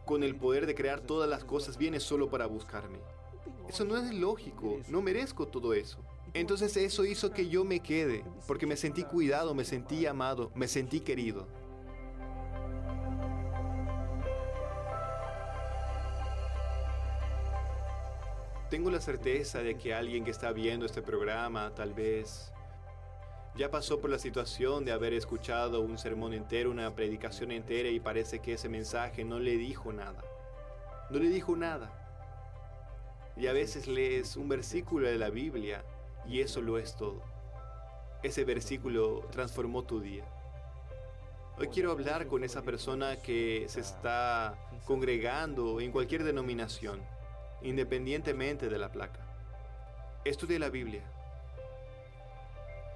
con 0.06 0.24
el 0.24 0.36
poder 0.36 0.66
de 0.66 0.74
crear 0.74 1.00
todas 1.00 1.30
las 1.30 1.44
cosas 1.44 1.78
viene 1.78 2.00
solo 2.00 2.30
para 2.30 2.48
buscarme? 2.48 2.98
Eso 3.70 3.86
no 3.86 3.96
es 3.96 4.12
lógico, 4.12 4.80
no 4.90 5.04
merezco 5.04 5.48
todo 5.48 5.76
eso. 5.76 6.00
Entonces 6.34 6.76
eso 6.78 7.06
hizo 7.06 7.32
que 7.32 7.50
yo 7.50 7.64
me 7.64 7.82
quede, 7.82 8.26
porque 8.48 8.66
me 8.66 8.78
sentí 8.78 9.04
cuidado, 9.04 9.54
me 9.54 9.64
sentí 9.64 10.08
amado, 10.08 10.52
me 10.56 10.68
sentí 10.68 11.02
querido. 11.02 11.48
Tengo 18.72 18.90
la 18.90 19.02
certeza 19.02 19.62
de 19.62 19.76
que 19.76 19.94
alguien 19.94 20.24
que 20.24 20.32
está 20.32 20.54
viendo 20.54 20.86
este 20.86 21.02
programa 21.02 21.76
tal 21.76 21.94
vez 21.94 22.54
ya 23.54 23.70
pasó 23.70 24.00
por 24.00 24.10
la 24.10 24.18
situación 24.18 24.86
de 24.86 24.94
haber 24.94 25.14
escuchado 25.14 25.82
un 25.82 25.98
sermón 25.98 26.34
entero, 26.34 26.72
una 26.72 26.96
predicación 26.96 27.52
entera 27.52 27.90
y 27.90 28.00
parece 28.00 28.40
que 28.40 28.54
ese 28.54 28.70
mensaje 28.70 29.26
no 29.26 29.40
le 29.40 29.58
dijo 29.58 29.92
nada. 29.92 30.24
No 31.10 31.20
le 31.20 31.28
dijo 31.28 31.54
nada. 31.58 31.92
Y 33.36 33.48
a 33.48 33.52
veces 33.52 33.88
lees 33.88 34.38
un 34.38 34.48
versículo 34.48 35.06
de 35.06 35.18
la 35.18 35.32
Biblia 35.32 35.84
y 36.26 36.40
eso 36.40 36.62
lo 36.62 36.78
es 36.78 36.96
todo. 36.96 37.22
Ese 38.24 38.46
versículo 38.46 39.28
transformó 39.32 39.84
tu 39.84 40.00
día. 40.00 40.24
Hoy 41.58 41.68
quiero 41.68 41.92
hablar 41.92 42.26
con 42.26 42.46
esa 42.46 42.62
persona 42.62 43.18
que 43.18 43.66
se 43.68 43.82
está 43.82 44.56
congregando 44.86 45.82
en 45.82 45.92
cualquier 45.92 46.24
denominación 46.24 47.02
independientemente 47.64 48.70
de 48.70 48.78
la 48.78 48.92
placa. 48.92 49.20
Estudia 50.26 50.60
la 50.60 50.70
Biblia, 50.70 51.04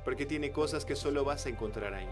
porque 0.03 0.25
tiene 0.25 0.51
cosas 0.51 0.85
que 0.85 0.95
solo 0.95 1.25
vas 1.25 1.45
a 1.45 1.49
encontrar 1.49 1.93
ahí. 1.93 2.09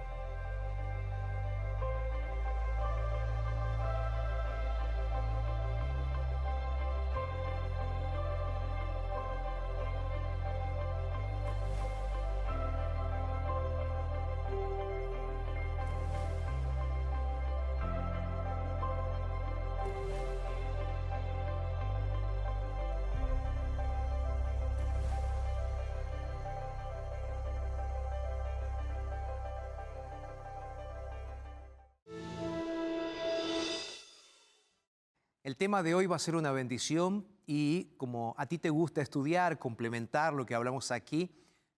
El 35.53 35.57
tema 35.57 35.83
de 35.83 35.93
hoy 35.93 36.07
va 36.07 36.15
a 36.15 36.19
ser 36.19 36.35
una 36.35 36.51
bendición 36.51 37.27
y 37.45 37.93
como 37.97 38.33
a 38.39 38.47
ti 38.47 38.57
te 38.57 38.71
gusta 38.71 39.03
estudiar, 39.03 39.59
complementar 39.59 40.33
lo 40.33 40.47
que 40.47 40.55
hablamos 40.55 40.89
aquí, 40.89 41.29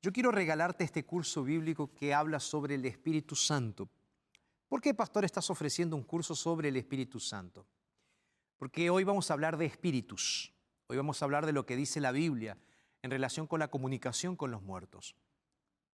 yo 0.01 0.13
quiero 0.13 0.31
regalarte 0.31 0.85
este 0.85 1.03
curso 1.03 1.43
bíblico 1.43 1.93
que 1.93 2.13
habla 2.13 2.39
sobre 2.39 2.75
el 2.75 2.85
Espíritu 2.85 3.35
Santo. 3.35 3.89
¿Por 4.69 4.79
qué, 4.79 4.93
pastor, 4.93 5.25
estás 5.25 5.49
ofreciendo 5.49 5.97
un 5.97 6.03
curso 6.03 6.35
sobre 6.35 6.69
el 6.69 6.77
Espíritu 6.77 7.19
Santo? 7.19 7.67
Porque 8.55 8.89
hoy 8.89 9.03
vamos 9.03 9.29
a 9.29 9.33
hablar 9.33 9.57
de 9.57 9.65
espíritus. 9.65 10.53
Hoy 10.87 10.95
vamos 10.95 11.21
a 11.21 11.25
hablar 11.25 11.45
de 11.45 11.51
lo 11.51 11.65
que 11.65 11.75
dice 11.75 11.99
la 11.99 12.13
Biblia 12.13 12.57
en 13.01 13.11
relación 13.11 13.45
con 13.45 13.59
la 13.59 13.67
comunicación 13.67 14.37
con 14.37 14.51
los 14.51 14.61
muertos. 14.61 15.17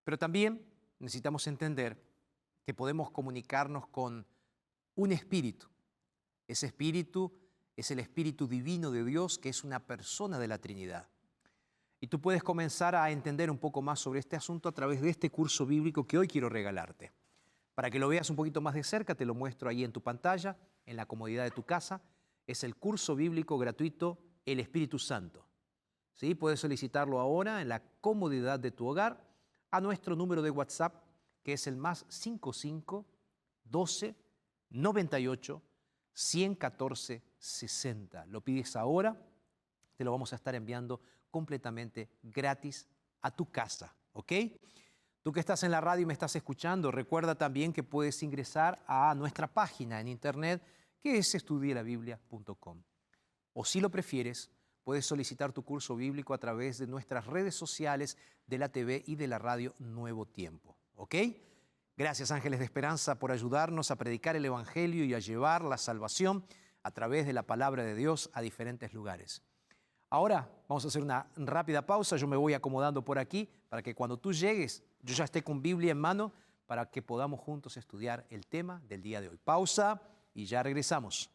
Pero 0.04 0.16
también 0.18 0.64
necesitamos 1.00 1.48
entender 1.48 2.00
que 2.64 2.74
podemos 2.74 3.10
comunicarnos 3.10 3.88
con 3.88 4.24
un 4.94 5.10
espíritu. 5.10 5.66
Ese 6.46 6.66
espíritu 6.66 7.41
es 7.76 7.90
el 7.90 7.98
Espíritu 7.98 8.46
Divino 8.46 8.90
de 8.90 9.04
Dios, 9.04 9.38
que 9.38 9.48
es 9.48 9.64
una 9.64 9.86
persona 9.86 10.38
de 10.38 10.48
la 10.48 10.58
Trinidad. 10.58 11.08
Y 12.00 12.08
tú 12.08 12.20
puedes 12.20 12.42
comenzar 12.42 12.94
a 12.94 13.10
entender 13.10 13.50
un 13.50 13.58
poco 13.58 13.80
más 13.80 14.00
sobre 14.00 14.20
este 14.20 14.36
asunto 14.36 14.68
a 14.68 14.72
través 14.72 15.00
de 15.00 15.10
este 15.10 15.30
curso 15.30 15.64
bíblico 15.64 16.06
que 16.06 16.18
hoy 16.18 16.26
quiero 16.26 16.48
regalarte. 16.48 17.12
Para 17.74 17.90
que 17.90 17.98
lo 17.98 18.08
veas 18.08 18.28
un 18.28 18.36
poquito 18.36 18.60
más 18.60 18.74
de 18.74 18.82
cerca, 18.82 19.14
te 19.14 19.24
lo 19.24 19.34
muestro 19.34 19.68
ahí 19.68 19.84
en 19.84 19.92
tu 19.92 20.02
pantalla, 20.02 20.56
en 20.84 20.96
la 20.96 21.06
comodidad 21.06 21.44
de 21.44 21.52
tu 21.52 21.62
casa. 21.62 22.02
Es 22.46 22.64
el 22.64 22.76
curso 22.76 23.14
bíblico 23.14 23.56
gratuito 23.56 24.18
El 24.44 24.60
Espíritu 24.60 24.98
Santo. 24.98 25.46
¿Sí? 26.14 26.34
Puedes 26.34 26.60
solicitarlo 26.60 27.20
ahora 27.20 27.62
en 27.62 27.68
la 27.68 27.82
comodidad 28.00 28.60
de 28.60 28.72
tu 28.72 28.86
hogar 28.86 29.24
a 29.70 29.80
nuestro 29.80 30.14
número 30.16 30.42
de 30.42 30.50
WhatsApp, 30.50 31.02
que 31.42 31.54
es 31.54 31.66
el 31.66 31.76
más 31.76 32.04
55 32.08 33.06
12 33.64 34.14
98 34.70 35.62
114 36.12 37.22
60. 37.42 38.26
Lo 38.26 38.40
pides 38.40 38.76
ahora, 38.76 39.20
te 39.96 40.04
lo 40.04 40.12
vamos 40.12 40.32
a 40.32 40.36
estar 40.36 40.54
enviando 40.54 41.00
completamente 41.28 42.08
gratis 42.22 42.86
a 43.20 43.32
tu 43.32 43.50
casa, 43.50 43.96
¿ok? 44.12 44.32
Tú 45.22 45.32
que 45.32 45.40
estás 45.40 45.64
en 45.64 45.72
la 45.72 45.80
radio 45.80 46.02
y 46.02 46.06
me 46.06 46.12
estás 46.12 46.36
escuchando, 46.36 46.92
recuerda 46.92 47.34
también 47.34 47.72
que 47.72 47.82
puedes 47.82 48.22
ingresar 48.22 48.80
a 48.86 49.12
nuestra 49.16 49.52
página 49.52 50.00
en 50.00 50.06
internet 50.06 50.62
que 51.00 51.18
es 51.18 51.34
estudielabiblia.com. 51.34 52.82
O 53.54 53.64
si 53.64 53.80
lo 53.80 53.90
prefieres, 53.90 54.50
puedes 54.84 55.04
solicitar 55.04 55.52
tu 55.52 55.64
curso 55.64 55.96
bíblico 55.96 56.34
a 56.34 56.38
través 56.38 56.78
de 56.78 56.86
nuestras 56.86 57.26
redes 57.26 57.56
sociales 57.56 58.16
de 58.46 58.58
la 58.58 58.68
TV 58.68 59.02
y 59.04 59.16
de 59.16 59.26
la 59.26 59.40
radio 59.40 59.74
Nuevo 59.80 60.26
Tiempo, 60.26 60.76
¿ok? 60.94 61.16
Gracias 61.96 62.30
Ángeles 62.30 62.60
de 62.60 62.66
Esperanza 62.66 63.18
por 63.18 63.32
ayudarnos 63.32 63.90
a 63.90 63.96
predicar 63.96 64.36
el 64.36 64.44
Evangelio 64.44 65.04
y 65.04 65.14
a 65.14 65.18
llevar 65.18 65.62
la 65.62 65.76
salvación 65.76 66.44
a 66.82 66.90
través 66.90 67.26
de 67.26 67.32
la 67.32 67.42
palabra 67.44 67.84
de 67.84 67.94
Dios 67.94 68.30
a 68.32 68.40
diferentes 68.40 68.92
lugares. 68.92 69.42
Ahora 70.10 70.48
vamos 70.68 70.84
a 70.84 70.88
hacer 70.88 71.02
una 71.02 71.26
rápida 71.36 71.86
pausa, 71.86 72.16
yo 72.16 72.26
me 72.26 72.36
voy 72.36 72.54
acomodando 72.54 73.04
por 73.04 73.18
aquí 73.18 73.48
para 73.68 73.82
que 73.82 73.94
cuando 73.94 74.18
tú 74.18 74.32
llegues 74.32 74.82
yo 75.02 75.14
ya 75.14 75.24
esté 75.24 75.42
con 75.42 75.62
Biblia 75.62 75.92
en 75.92 75.98
mano 75.98 76.32
para 76.66 76.90
que 76.90 77.02
podamos 77.02 77.40
juntos 77.40 77.76
estudiar 77.76 78.26
el 78.30 78.46
tema 78.46 78.82
del 78.88 79.02
día 79.02 79.20
de 79.20 79.28
hoy. 79.28 79.38
Pausa 79.42 80.00
y 80.34 80.44
ya 80.44 80.62
regresamos. 80.62 81.30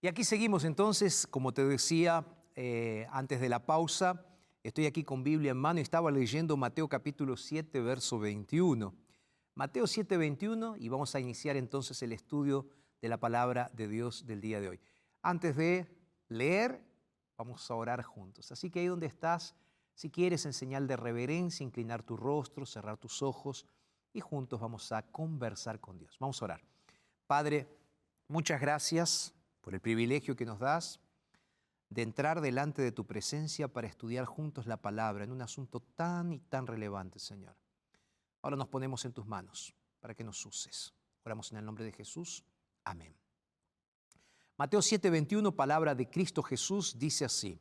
Y 0.00 0.06
aquí 0.06 0.22
seguimos 0.22 0.64
entonces, 0.64 1.26
como 1.26 1.52
te 1.52 1.64
decía 1.64 2.26
eh, 2.56 3.06
antes 3.10 3.40
de 3.40 3.48
la 3.48 3.66
pausa, 3.66 4.24
estoy 4.62 4.86
aquí 4.86 5.02
con 5.02 5.24
Biblia 5.24 5.50
en 5.50 5.56
mano 5.56 5.80
y 5.80 5.82
estaba 5.82 6.10
leyendo 6.10 6.56
Mateo 6.56 6.88
capítulo 6.88 7.36
7, 7.36 7.80
verso 7.80 8.18
21. 8.18 8.94
Mateo 9.54 9.86
7, 9.86 10.16
21 10.16 10.76
y 10.76 10.88
vamos 10.88 11.14
a 11.14 11.20
iniciar 11.20 11.56
entonces 11.56 12.00
el 12.02 12.12
estudio 12.12 12.68
de 13.02 13.08
la 13.08 13.18
palabra 13.18 13.70
de 13.74 13.88
Dios 13.88 14.26
del 14.26 14.40
día 14.40 14.60
de 14.60 14.68
hoy. 14.68 14.80
Antes 15.22 15.56
de 15.56 15.86
leer, 16.28 16.80
vamos 17.36 17.68
a 17.70 17.74
orar 17.74 18.02
juntos. 18.02 18.52
Así 18.52 18.70
que 18.70 18.80
ahí 18.80 18.86
donde 18.86 19.06
estás, 19.06 19.54
si 19.94 20.10
quieres 20.10 20.46
en 20.46 20.52
señal 20.52 20.86
de 20.86 20.96
reverencia, 20.96 21.64
inclinar 21.64 22.02
tu 22.02 22.16
rostro, 22.16 22.66
cerrar 22.66 22.98
tus 22.98 23.22
ojos 23.22 23.66
y 24.12 24.20
juntos 24.20 24.60
vamos 24.60 24.92
a 24.92 25.02
conversar 25.02 25.80
con 25.80 25.98
Dios. 25.98 26.16
Vamos 26.20 26.40
a 26.40 26.44
orar. 26.44 26.64
Padre, 27.26 27.68
muchas 28.28 28.60
gracias 28.60 29.34
por 29.60 29.74
el 29.74 29.80
privilegio 29.80 30.36
que 30.36 30.44
nos 30.44 30.60
das 30.60 31.00
de 31.94 32.02
entrar 32.02 32.40
delante 32.40 32.82
de 32.82 32.90
tu 32.90 33.06
presencia 33.06 33.68
para 33.68 33.86
estudiar 33.86 34.24
juntos 34.24 34.66
la 34.66 34.76
palabra 34.76 35.22
en 35.22 35.30
un 35.30 35.40
asunto 35.40 35.78
tan 35.78 36.32
y 36.32 36.40
tan 36.40 36.66
relevante, 36.66 37.20
Señor. 37.20 37.54
Ahora 38.42 38.56
nos 38.56 38.66
ponemos 38.66 39.04
en 39.04 39.12
tus 39.12 39.24
manos 39.24 39.72
para 40.00 40.12
que 40.12 40.24
nos 40.24 40.44
uses. 40.44 40.92
Oramos 41.22 41.52
en 41.52 41.58
el 41.58 41.64
nombre 41.64 41.84
de 41.84 41.92
Jesús. 41.92 42.44
Amén. 42.82 43.14
Mateo 44.56 44.80
7:21, 44.80 45.54
palabra 45.54 45.94
de 45.94 46.10
Cristo 46.10 46.42
Jesús, 46.42 46.98
dice 46.98 47.24
así, 47.24 47.60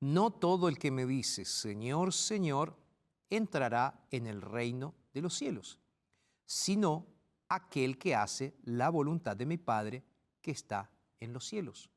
no 0.00 0.32
todo 0.32 0.68
el 0.68 0.76
que 0.76 0.90
me 0.90 1.06
dice, 1.06 1.44
Señor, 1.44 2.12
Señor, 2.12 2.76
entrará 3.30 4.04
en 4.10 4.26
el 4.26 4.42
reino 4.42 4.94
de 5.12 5.22
los 5.22 5.34
cielos, 5.34 5.78
sino 6.44 7.06
aquel 7.48 7.98
que 7.98 8.16
hace 8.16 8.56
la 8.64 8.90
voluntad 8.90 9.36
de 9.36 9.46
mi 9.46 9.58
Padre 9.58 10.02
que 10.42 10.50
está 10.50 10.90
en 11.20 11.32
los 11.32 11.46
cielos. 11.46 11.88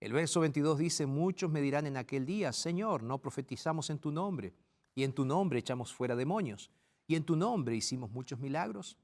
El 0.00 0.12
verso 0.12 0.40
22 0.40 0.78
dice, 0.78 1.06
muchos 1.06 1.50
me 1.50 1.60
dirán 1.60 1.86
en 1.86 1.96
aquel 1.96 2.24
día, 2.24 2.52
Señor, 2.52 3.02
no 3.02 3.20
profetizamos 3.20 3.90
en 3.90 3.98
tu 3.98 4.12
nombre, 4.12 4.54
y 4.94 5.02
en 5.02 5.12
tu 5.12 5.24
nombre 5.24 5.58
echamos 5.58 5.92
fuera 5.92 6.14
demonios, 6.14 6.70
y 7.06 7.16
en 7.16 7.24
tu 7.24 7.34
nombre 7.34 7.74
hicimos 7.74 8.10
muchos 8.10 8.38
milagros. 8.38 8.96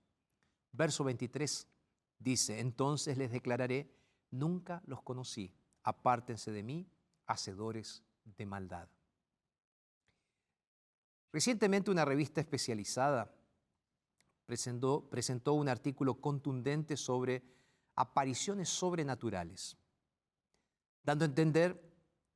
Verso 0.73 1.03
23 1.05 1.69
dice, 2.19 2.61
entonces 2.61 3.19
les 3.19 3.33
declararé, 3.33 3.93
nunca 4.31 4.83
los 4.87 5.03
conocí, 5.03 5.53
apártense 5.83 6.53
de 6.53 6.63
mí, 6.63 6.89
hacedores 7.27 8.05
de 8.25 8.47
maldad. 8.47 8.89
Recientemente 11.33 11.91
una 11.91 12.05
revista 12.05 12.41
especializada 12.41 13.35
presentó, 14.47 15.09
presentó 15.11 15.55
un 15.55 15.69
artículo 15.69 16.21
contundente 16.21 16.97
sobre 16.97 17.43
apariciones 17.97 18.69
sobrenaturales, 18.69 19.77
dando 21.05 21.25
a 21.25 21.29
entender 21.29 21.81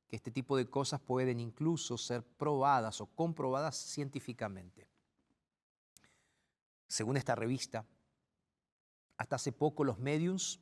que 0.07 0.15
este 0.15 0.31
tipo 0.31 0.57
de 0.57 0.69
cosas 0.69 0.99
pueden 0.99 1.39
incluso 1.39 1.97
ser 1.97 2.23
probadas 2.23 3.01
o 3.01 3.07
comprobadas 3.07 3.75
científicamente. 3.75 4.87
Según 6.87 7.17
esta 7.17 7.35
revista, 7.35 7.85
hasta 9.17 9.35
hace 9.35 9.51
poco 9.51 9.83
los 9.83 9.99
mediums 9.99 10.59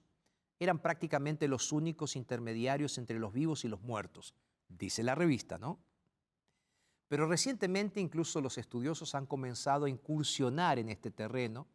eran 0.60 0.80
prácticamente 0.80 1.48
los 1.48 1.72
únicos 1.72 2.16
intermediarios 2.16 2.98
entre 2.98 3.20
los 3.20 3.32
vivos 3.32 3.64
y 3.64 3.68
los 3.68 3.82
muertos, 3.82 4.34
dice 4.68 5.04
la 5.04 5.16
revista, 5.16 5.58
¿no? 5.58 5.80
Pero 7.08 7.28
recientemente 7.28 8.02
incluso 8.02 8.42
los 8.42 8.58
estudiosos 8.58 9.16
han 9.16 9.28
comenzado 9.28 9.86
a 9.86 9.90
incursionar 9.90 10.80
en 10.80 10.90
este 10.90 11.12
terreno, 11.12 11.68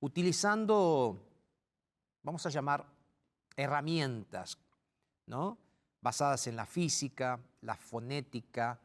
utilizando 0.00 1.22
vamos 2.22 2.44
a 2.44 2.50
llamar 2.50 2.84
herramientas, 3.56 4.58
¿no? 5.26 5.58
basadas 6.00 6.46
en 6.46 6.56
la 6.56 6.66
física, 6.66 7.40
la 7.62 7.74
fonética, 7.74 8.80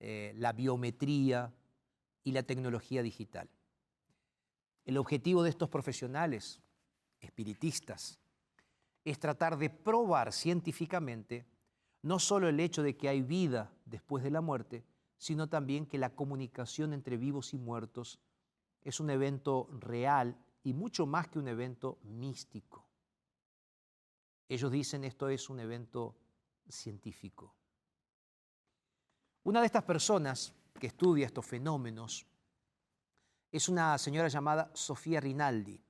eh, 0.00 0.32
la 0.36 0.52
biometría 0.52 1.52
y 2.24 2.32
la 2.32 2.42
tecnología 2.42 3.02
digital. 3.02 3.48
El 4.84 4.96
objetivo 4.96 5.42
de 5.42 5.50
estos 5.50 5.68
profesionales 5.68 6.60
espiritistas 7.20 8.18
es 9.04 9.18
tratar 9.18 9.58
de 9.58 9.70
probar 9.70 10.32
científicamente 10.32 11.46
no 12.02 12.18
solo 12.18 12.48
el 12.48 12.58
hecho 12.58 12.82
de 12.82 12.96
que 12.96 13.08
hay 13.08 13.22
vida 13.22 13.70
después 13.84 14.24
de 14.24 14.30
la 14.30 14.40
muerte, 14.40 14.84
sino 15.18 15.48
también 15.48 15.86
que 15.86 15.98
la 15.98 16.14
comunicación 16.14 16.92
entre 16.92 17.16
vivos 17.16 17.54
y 17.54 17.58
muertos 17.58 18.18
es 18.82 18.98
un 18.98 19.10
evento 19.10 19.68
real 19.78 20.36
y 20.64 20.72
mucho 20.72 21.06
más 21.06 21.28
que 21.28 21.38
un 21.38 21.48
evento 21.48 21.98
místico. 22.02 22.84
Ellos 24.48 24.70
dicen 24.70 25.04
esto 25.04 25.28
es 25.28 25.48
un 25.48 25.60
evento 25.60 26.14
científico. 26.68 27.54
Una 29.44 29.60
de 29.60 29.66
estas 29.66 29.84
personas 29.84 30.52
que 30.78 30.88
estudia 30.88 31.26
estos 31.26 31.46
fenómenos 31.46 32.26
es 33.50 33.68
una 33.68 33.98
señora 33.98 34.28
llamada 34.28 34.70
Sofía 34.74 35.20
Rinaldi. 35.20 35.80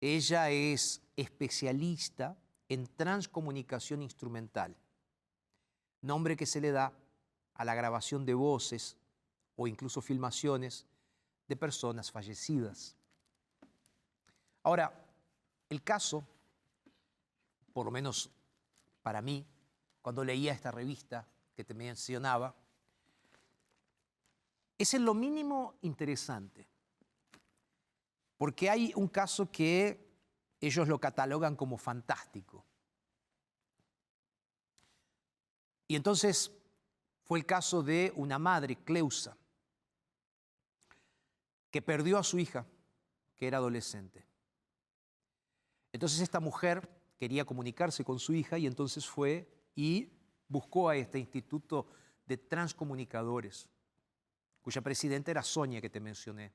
Ella 0.00 0.50
es 0.50 1.02
especialista 1.16 2.36
en 2.68 2.86
transcomunicación 2.86 4.02
instrumental, 4.02 4.76
nombre 6.02 6.36
que 6.36 6.46
se 6.46 6.60
le 6.60 6.72
da 6.72 6.92
a 7.54 7.64
la 7.64 7.74
grabación 7.74 8.24
de 8.24 8.34
voces 8.34 8.96
o 9.56 9.66
incluso 9.66 10.00
filmaciones 10.00 10.86
de 11.46 11.56
personas 11.56 12.10
fallecidas. 12.10 12.96
Ahora, 14.62 14.92
el 15.68 15.82
caso, 15.82 16.26
por 17.74 17.84
lo 17.84 17.90
menos 17.90 18.30
para 19.02 19.20
mí, 19.20 19.44
cuando 20.00 20.24
leía 20.24 20.52
esta 20.52 20.70
revista 20.70 21.28
que 21.54 21.64
te 21.64 21.74
mencionaba, 21.74 22.54
es 24.78 24.94
en 24.94 25.04
lo 25.04 25.12
mínimo 25.12 25.74
interesante, 25.82 26.66
porque 28.38 28.70
hay 28.70 28.92
un 28.94 29.08
caso 29.08 29.50
que 29.50 30.08
ellos 30.60 30.88
lo 30.88 30.98
catalogan 30.98 31.56
como 31.56 31.76
fantástico. 31.76 32.64
Y 35.88 35.96
entonces 35.96 36.50
fue 37.24 37.40
el 37.40 37.46
caso 37.46 37.82
de 37.82 38.12
una 38.16 38.38
madre, 38.38 38.76
Cleusa, 38.76 39.36
que 41.70 41.82
perdió 41.82 42.18
a 42.18 42.24
su 42.24 42.38
hija, 42.38 42.64
que 43.36 43.48
era 43.48 43.58
adolescente. 43.58 44.24
Entonces 45.92 46.20
esta 46.20 46.40
mujer 46.40 46.88
quería 47.18 47.44
comunicarse 47.44 48.04
con 48.04 48.18
su 48.18 48.34
hija 48.34 48.58
y 48.58 48.66
entonces 48.66 49.06
fue 49.06 49.48
y 49.74 50.12
buscó 50.48 50.88
a 50.88 50.96
este 50.96 51.18
instituto 51.18 51.86
de 52.26 52.36
transcomunicadores, 52.36 53.68
cuya 54.62 54.80
presidenta 54.80 55.30
era 55.30 55.42
Sonia, 55.42 55.80
que 55.80 55.90
te 55.90 56.00
mencioné. 56.00 56.52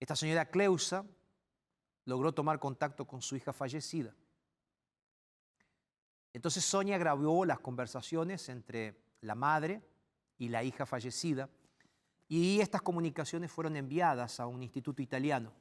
Esta 0.00 0.14
señora 0.14 0.48
Cleusa 0.50 1.04
logró 2.04 2.32
tomar 2.32 2.58
contacto 2.58 3.06
con 3.06 3.20
su 3.20 3.36
hija 3.36 3.52
fallecida. 3.52 4.14
Entonces 6.32 6.64
Sonia 6.64 6.98
grabó 6.98 7.44
las 7.44 7.58
conversaciones 7.60 8.48
entre 8.48 9.02
la 9.20 9.34
madre 9.34 9.82
y 10.38 10.48
la 10.48 10.62
hija 10.62 10.86
fallecida 10.86 11.48
y 12.28 12.60
estas 12.60 12.82
comunicaciones 12.82 13.50
fueron 13.50 13.76
enviadas 13.76 14.38
a 14.38 14.46
un 14.46 14.62
instituto 14.62 15.02
italiano, 15.02 15.52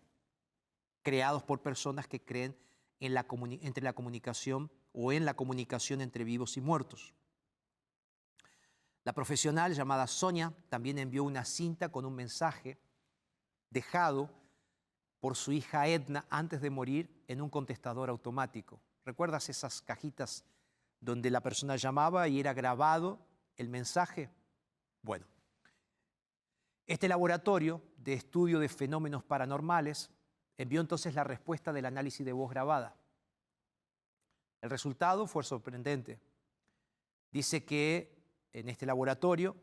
creados 1.01 1.41
por 1.43 1.61
personas 1.61 2.07
que 2.07 2.23
creen 2.23 2.55
en 2.99 3.13
la 3.13 3.25
entre 3.61 3.83
la 3.83 3.93
comunicación 3.93 4.71
o 4.93 5.11
en 5.11 5.25
la 5.25 5.35
comunicación 5.35 6.01
entre 6.01 6.23
vivos 6.23 6.57
y 6.57 6.61
muertos. 6.61 7.13
La 9.03 9.13
profesional 9.13 9.73
llamada 9.73 10.07
Sonia 10.07 10.53
también 10.69 10.97
envió 10.97 11.23
una 11.23 11.45
cinta 11.45 11.89
con 11.89 12.05
un 12.05 12.15
mensaje 12.15 12.77
dejado 13.69 14.29
por 15.19 15.35
su 15.35 15.51
hija 15.51 15.87
Edna 15.87 16.25
antes 16.29 16.61
de 16.61 16.69
morir 16.69 17.23
en 17.27 17.41
un 17.41 17.49
contestador 17.49 18.09
automático. 18.09 18.81
¿Recuerdas 19.05 19.49
esas 19.49 19.81
cajitas 19.81 20.43
donde 20.99 21.31
la 21.31 21.41
persona 21.41 21.75
llamaba 21.75 22.27
y 22.27 22.39
era 22.39 22.53
grabado 22.53 23.19
el 23.55 23.69
mensaje? 23.69 24.29
Bueno, 25.01 25.25
este 26.85 27.07
laboratorio 27.07 27.81
de 27.97 28.13
estudio 28.13 28.59
de 28.59 28.69
fenómenos 28.69 29.23
paranormales 29.23 30.09
envió 30.57 30.81
entonces 30.81 31.13
la 31.15 31.23
respuesta 31.23 31.71
del 31.71 31.85
análisis 31.85 32.25
de 32.25 32.33
voz 32.33 32.49
grabada. 32.49 32.95
El 34.61 34.69
resultado 34.69 35.27
fue 35.27 35.43
sorprendente. 35.43 36.19
Dice 37.31 37.63
que 37.63 38.17
en 38.53 38.69
este 38.69 38.85
laboratorio, 38.85 39.55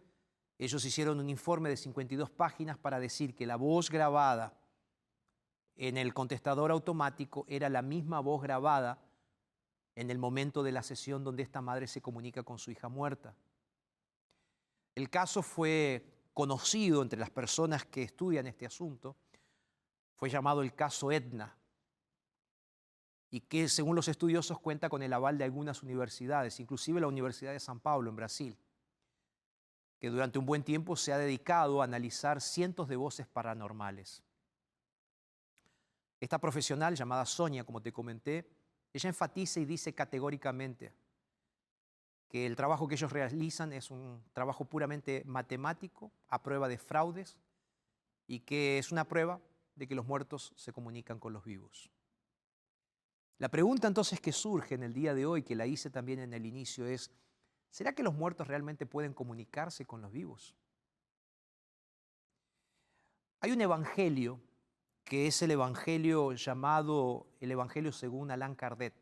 ellos 0.59 0.85
hicieron 0.85 1.19
un 1.19 1.29
informe 1.29 1.69
de 1.69 1.77
52 1.77 2.31
páginas 2.31 2.79
para 2.79 3.01
decir 3.01 3.35
que 3.35 3.47
la 3.47 3.57
voz 3.57 3.91
grabada 3.91 4.57
en 5.77 5.97
el 5.97 6.15
contestador 6.15 6.71
automático 6.71 7.45
era 7.49 7.69
la 7.69 7.83
misma 7.83 8.21
voz 8.21 8.43
grabada 8.43 9.03
en 9.97 10.11
el 10.11 10.19
momento 10.19 10.63
de 10.63 10.73
la 10.73 10.83
sesión 10.83 11.25
donde 11.25 11.43
esta 11.43 11.61
madre 11.61 11.89
se 11.89 12.01
comunica 12.01 12.43
con 12.45 12.59
su 12.59 12.71
hija 12.71 12.89
muerta. 12.89 13.35
El 14.95 15.11
caso 15.11 15.43
fue 15.43 16.05
conocido 16.33 17.03
entre 17.03 17.19
las 17.19 17.31
personas 17.31 17.85
que 17.85 18.03
estudian 18.03 18.47
este 18.47 18.67
asunto, 18.67 19.17
fue 20.15 20.31
llamado 20.31 20.63
el 20.63 20.75
caso 20.75 21.13
Etna, 21.13 21.57
y 23.31 23.41
que 23.41 23.69
según 23.69 23.97
los 23.97 24.09
estudiosos 24.09 24.61
cuenta 24.61 24.89
con 24.89 25.03
el 25.03 25.13
aval 25.13 25.39
de 25.39 25.45
algunas 25.45 25.83
universidades, 25.83 26.61
inclusive 26.61 27.01
la 27.01 27.09
Universidad 27.09 27.53
de 27.53 27.61
San 27.61 27.81
Pablo 27.81 28.11
en 28.11 28.17
Brasil 28.17 28.57
que 30.05 30.11
durante 30.11 30.39
un 30.39 30.45
buen 30.45 30.63
tiempo 30.63 30.97
se 30.97 31.15
ha 31.15 31.17
dedicado 31.17 31.81
a 31.81 31.85
analizar 31.85 32.43
cientos 32.43 32.89
de 32.89 32.97
voces 32.97 33.27
paranormales. 33.27 34.23
Esta 36.21 36.39
profesional 36.39 36.95
llamada 36.95 37.25
Sonia, 37.25 37.65
como 37.65 37.81
te 37.81 37.91
comenté, 37.91 38.47
ella 38.93 39.09
enfatiza 39.09 39.61
y 39.61 39.65
dice 39.65 39.95
categóricamente 39.95 40.93
que 42.29 42.45
el 42.45 42.55
trabajo 42.55 42.87
que 42.87 42.97
ellos 42.97 43.13
realizan 43.13 43.73
es 43.73 43.91
un 43.91 44.23
trabajo 44.35 44.67
puramente 44.67 45.23
matemático, 45.25 46.13
a 46.29 46.43
prueba 46.43 46.69
de 46.69 46.77
fraudes, 46.77 47.39
y 48.27 48.41
que 48.41 48.77
es 48.77 48.93
una 48.93 49.05
prueba 49.05 49.41
de 49.75 49.87
que 49.87 49.95
los 49.95 50.07
muertos 50.07 50.53
se 50.57 50.73
comunican 50.73 51.19
con 51.19 51.33
los 51.33 51.45
vivos. 51.45 51.91
La 53.39 53.49
pregunta 53.49 53.89
entonces 53.89 54.21
que 54.21 54.33
surge 54.33 54.75
en 54.75 54.83
el 54.83 54.93
día 54.93 55.15
de 55.15 55.27
hoy, 55.27 55.43
que 55.43 55.57
la 55.57 55.67
hice 55.67 55.91
también 55.91 56.21
en 56.21 56.33
el 56.33 56.47
inicio, 56.47 56.87
es, 56.87 57.11
¿Será 57.75 57.93
que 57.93 58.05
los 58.05 58.15
muertos 58.15 58.47
realmente 58.47 58.87
pueden 58.87 59.13
comunicarse 59.13 59.85
con 59.85 60.01
los 60.01 60.13
vivos? 60.13 60.55
Hay 63.41 63.51
un 63.51 63.61
evangelio 63.61 64.41
que 65.03 65.27
es 65.27 65.43
el 65.43 65.51
evangelio 65.51 66.31
llamado 66.35 67.27
el 67.41 67.51
evangelio 67.51 67.91
según 67.91 68.31
Alain 68.31 68.55
Kardec. 68.55 68.95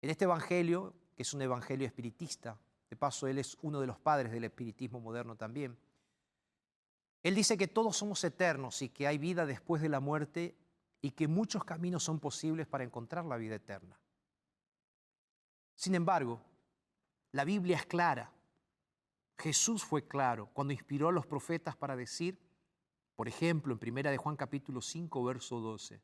En 0.00 0.08
este 0.08 0.24
evangelio, 0.24 0.94
que 1.14 1.22
es 1.22 1.34
un 1.34 1.42
evangelio 1.42 1.86
espiritista, 1.86 2.58
de 2.88 2.96
paso 2.96 3.26
él 3.26 3.38
es 3.38 3.58
uno 3.60 3.78
de 3.82 3.86
los 3.86 3.98
padres 3.98 4.32
del 4.32 4.44
espiritismo 4.44 5.00
moderno 5.00 5.36
también, 5.36 5.76
él 7.22 7.34
dice 7.34 7.56
que 7.56 7.68
todos 7.68 7.96
somos 7.96 8.22
eternos 8.24 8.80
y 8.82 8.88
que 8.88 9.06
hay 9.06 9.18
vida 9.18 9.44
después 9.44 9.82
de 9.82 9.88
la 9.88 10.00
muerte 10.00 10.56
y 11.02 11.10
que 11.10 11.28
muchos 11.28 11.64
caminos 11.64 12.02
son 12.02 12.18
posibles 12.18 12.66
para 12.66 12.84
encontrar 12.84 13.24
la 13.24 13.36
vida 13.36 13.56
eterna. 13.56 13.98
Sin 15.74 15.94
embargo, 15.94 16.40
la 17.32 17.44
Biblia 17.44 17.76
es 17.76 17.86
clara. 17.86 18.32
Jesús 19.38 19.84
fue 19.84 20.06
claro 20.06 20.50
cuando 20.52 20.72
inspiró 20.72 21.08
a 21.08 21.12
los 21.12 21.26
profetas 21.26 21.76
para 21.76 21.96
decir, 21.96 22.38
por 23.16 23.28
ejemplo, 23.28 23.72
en 23.72 23.78
Primera 23.78 24.10
de 24.10 24.18
Juan 24.18 24.36
capítulo 24.36 24.80
5, 24.80 25.24
verso 25.24 25.60
12. 25.60 26.00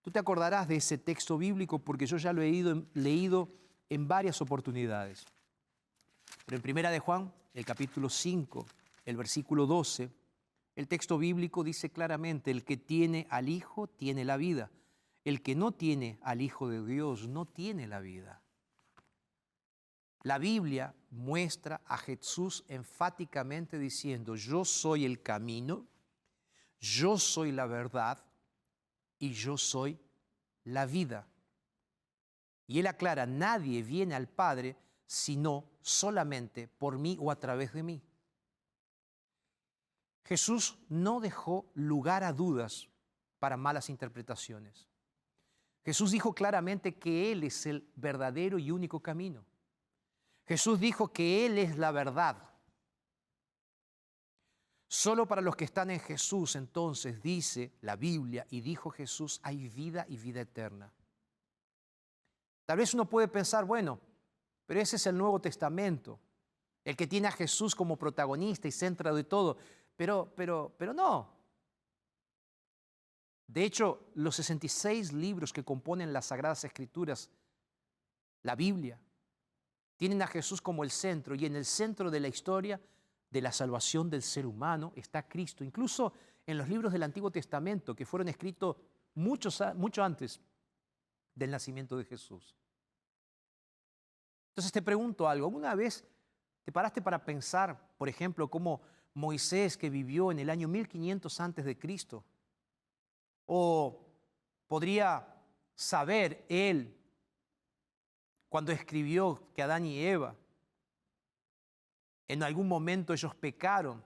Tú 0.00 0.10
te 0.10 0.18
acordarás 0.18 0.66
de 0.66 0.76
ese 0.76 0.96
texto 0.98 1.36
bíblico 1.38 1.78
porque 1.78 2.06
yo 2.06 2.16
ya 2.16 2.32
lo 2.32 2.42
he 2.42 2.50
leído 2.94 3.48
en 3.88 4.08
varias 4.08 4.40
oportunidades. 4.40 5.24
Pero 6.46 6.56
en 6.56 6.62
Primera 6.62 6.90
de 6.90 7.00
Juan, 7.00 7.32
el 7.52 7.64
capítulo 7.64 8.08
5, 8.08 8.66
el 9.04 9.16
versículo 9.16 9.66
12, 9.66 10.10
el 10.80 10.88
texto 10.88 11.18
bíblico 11.18 11.62
dice 11.62 11.90
claramente, 11.90 12.50
el 12.50 12.64
que 12.64 12.78
tiene 12.78 13.26
al 13.28 13.50
Hijo 13.50 13.86
tiene 13.86 14.24
la 14.24 14.38
vida. 14.38 14.70
El 15.26 15.42
que 15.42 15.54
no 15.54 15.72
tiene 15.72 16.18
al 16.22 16.40
Hijo 16.40 16.70
de 16.70 16.82
Dios 16.82 17.28
no 17.28 17.44
tiene 17.44 17.86
la 17.86 18.00
vida. 18.00 18.40
La 20.22 20.38
Biblia 20.38 20.94
muestra 21.10 21.82
a 21.84 21.98
Jesús 21.98 22.64
enfáticamente 22.66 23.78
diciendo, 23.78 24.36
yo 24.36 24.64
soy 24.64 25.04
el 25.04 25.20
camino, 25.20 25.86
yo 26.80 27.18
soy 27.18 27.52
la 27.52 27.66
verdad 27.66 28.24
y 29.18 29.32
yo 29.34 29.58
soy 29.58 30.00
la 30.64 30.86
vida. 30.86 31.28
Y 32.66 32.78
él 32.78 32.86
aclara, 32.86 33.26
nadie 33.26 33.82
viene 33.82 34.14
al 34.14 34.28
Padre 34.28 34.78
sino 35.04 35.66
solamente 35.82 36.68
por 36.68 36.96
mí 36.96 37.18
o 37.20 37.30
a 37.30 37.38
través 37.38 37.74
de 37.74 37.82
mí. 37.82 38.02
Jesús 40.30 40.78
no 40.88 41.18
dejó 41.18 41.68
lugar 41.74 42.22
a 42.22 42.32
dudas 42.32 42.88
para 43.40 43.56
malas 43.56 43.90
interpretaciones. 43.90 44.88
Jesús 45.84 46.12
dijo 46.12 46.32
claramente 46.32 46.94
que 46.94 47.32
Él 47.32 47.42
es 47.42 47.66
el 47.66 47.90
verdadero 47.96 48.56
y 48.56 48.70
único 48.70 49.00
camino. 49.00 49.44
Jesús 50.46 50.78
dijo 50.78 51.12
que 51.12 51.46
Él 51.46 51.58
es 51.58 51.76
la 51.78 51.90
verdad. 51.90 52.48
Solo 54.86 55.26
para 55.26 55.42
los 55.42 55.56
que 55.56 55.64
están 55.64 55.90
en 55.90 55.98
Jesús, 55.98 56.54
entonces, 56.54 57.20
dice 57.20 57.72
la 57.80 57.96
Biblia, 57.96 58.46
y 58.50 58.60
dijo 58.60 58.90
Jesús, 58.90 59.40
hay 59.42 59.68
vida 59.68 60.06
y 60.08 60.16
vida 60.16 60.42
eterna. 60.42 60.92
Tal 62.66 62.78
vez 62.78 62.94
uno 62.94 63.08
puede 63.08 63.26
pensar, 63.26 63.64
bueno, 63.64 63.98
pero 64.64 64.80
ese 64.80 64.94
es 64.94 65.06
el 65.08 65.18
Nuevo 65.18 65.40
Testamento, 65.40 66.20
el 66.84 66.94
que 66.94 67.08
tiene 67.08 67.26
a 67.26 67.32
Jesús 67.32 67.74
como 67.74 67.96
protagonista 67.96 68.68
y 68.68 68.70
centro 68.70 69.12
de 69.12 69.24
todo. 69.24 69.56
Pero, 70.00 70.32
pero, 70.34 70.74
pero 70.78 70.94
no. 70.94 71.28
De 73.46 73.62
hecho, 73.62 74.06
los 74.14 74.34
66 74.34 75.12
libros 75.12 75.52
que 75.52 75.62
componen 75.62 76.10
las 76.10 76.24
Sagradas 76.24 76.64
Escrituras, 76.64 77.28
la 78.42 78.56
Biblia, 78.56 78.98
tienen 79.96 80.22
a 80.22 80.26
Jesús 80.26 80.62
como 80.62 80.84
el 80.84 80.90
centro 80.90 81.34
y 81.34 81.44
en 81.44 81.54
el 81.54 81.66
centro 81.66 82.10
de 82.10 82.18
la 82.18 82.28
historia 82.28 82.80
de 83.28 83.42
la 83.42 83.52
salvación 83.52 84.08
del 84.08 84.22
ser 84.22 84.46
humano 84.46 84.94
está 84.96 85.28
Cristo. 85.28 85.64
Incluso 85.64 86.14
en 86.46 86.56
los 86.56 86.66
libros 86.66 86.94
del 86.94 87.02
Antiguo 87.02 87.30
Testamento 87.30 87.94
que 87.94 88.06
fueron 88.06 88.30
escritos 88.30 88.76
mucho 89.16 90.02
antes 90.02 90.40
del 91.34 91.50
nacimiento 91.50 91.98
de 91.98 92.06
Jesús. 92.06 92.56
Entonces 94.48 94.72
te 94.72 94.80
pregunto 94.80 95.28
algo, 95.28 95.44
¿alguna 95.44 95.74
vez 95.74 96.02
te 96.64 96.72
paraste 96.72 97.02
para 97.02 97.22
pensar, 97.22 97.78
por 97.98 98.08
ejemplo, 98.08 98.48
cómo 98.48 98.80
Moisés 99.14 99.76
que 99.76 99.90
vivió 99.90 100.30
en 100.30 100.38
el 100.38 100.50
año 100.50 100.68
1500 100.68 101.40
antes 101.40 101.64
de 101.64 101.78
Cristo, 101.78 102.24
o 103.46 104.06
podría 104.66 105.26
saber 105.74 106.44
él 106.48 106.96
cuando 108.48 108.72
escribió 108.72 109.48
que 109.54 109.62
Adán 109.62 109.86
y 109.86 109.98
Eva 109.98 110.36
En 112.28 112.42
algún 112.44 112.68
momento 112.68 113.12
ellos 113.12 113.34
pecaron. 113.34 114.04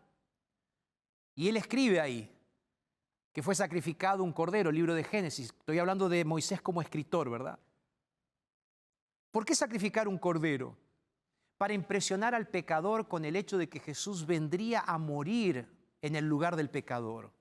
Y 1.34 1.48
él 1.48 1.56
escribe 1.56 2.00
ahí 2.00 2.30
que 3.34 3.42
fue 3.42 3.54
sacrificado 3.54 4.22
un 4.22 4.32
cordero, 4.32 4.70
libro 4.70 4.94
de 4.94 5.02
Génesis. 5.02 5.46
Estoy 5.46 5.78
hablando 5.78 6.08
de 6.08 6.24
Moisés 6.24 6.62
como 6.62 6.80
escritor, 6.80 7.28
¿verdad? 7.28 7.58
¿Por 9.32 9.44
qué 9.44 9.54
sacrificar 9.54 10.06
un 10.06 10.16
cordero? 10.16 10.76
Para 11.58 11.74
impresionar 11.74 12.34
al 12.34 12.48
pecador 12.48 13.08
con 13.08 13.24
el 13.24 13.36
hecho 13.36 13.58
de 13.58 13.68
que 13.68 13.80
Jesús 13.80 14.26
vendría 14.26 14.80
a 14.80 14.98
morir 14.98 15.68
en 16.02 16.16
el 16.16 16.26
lugar 16.26 16.56
del 16.56 16.70
pecador. 16.70 17.32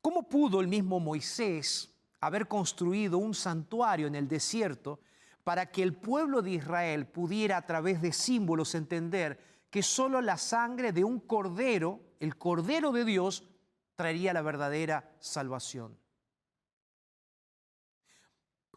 ¿Cómo 0.00 0.28
pudo 0.28 0.60
el 0.60 0.68
mismo 0.68 1.00
Moisés 1.00 1.92
haber 2.20 2.48
construido 2.48 3.18
un 3.18 3.34
santuario 3.34 4.06
en 4.06 4.14
el 4.14 4.28
desierto 4.28 5.00
para 5.44 5.70
que 5.70 5.82
el 5.82 5.94
pueblo 5.94 6.42
de 6.42 6.52
Israel 6.52 7.06
pudiera 7.06 7.56
a 7.56 7.66
través 7.66 8.00
de 8.00 8.12
símbolos 8.12 8.74
entender 8.74 9.38
que 9.70 9.82
solo 9.82 10.20
la 10.20 10.38
sangre 10.38 10.92
de 10.92 11.04
un 11.04 11.20
cordero, 11.20 12.00
el 12.20 12.36
cordero 12.36 12.92
de 12.92 13.04
Dios, 13.04 13.44
traería 13.96 14.32
la 14.32 14.42
verdadera 14.42 15.14
salvación? 15.18 15.98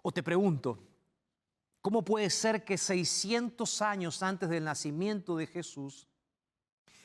O 0.02 0.12
te 0.12 0.24
pregunto, 0.24 0.89
¿cómo 1.82 2.04
puede 2.04 2.30
ser 2.30 2.64
que 2.64 2.78
600 2.78 3.82
años 3.82 4.22
antes 4.24 4.50
del 4.50 4.64
nacimiento 4.64 5.36
de 5.36 5.48
Jesús, 5.48 6.08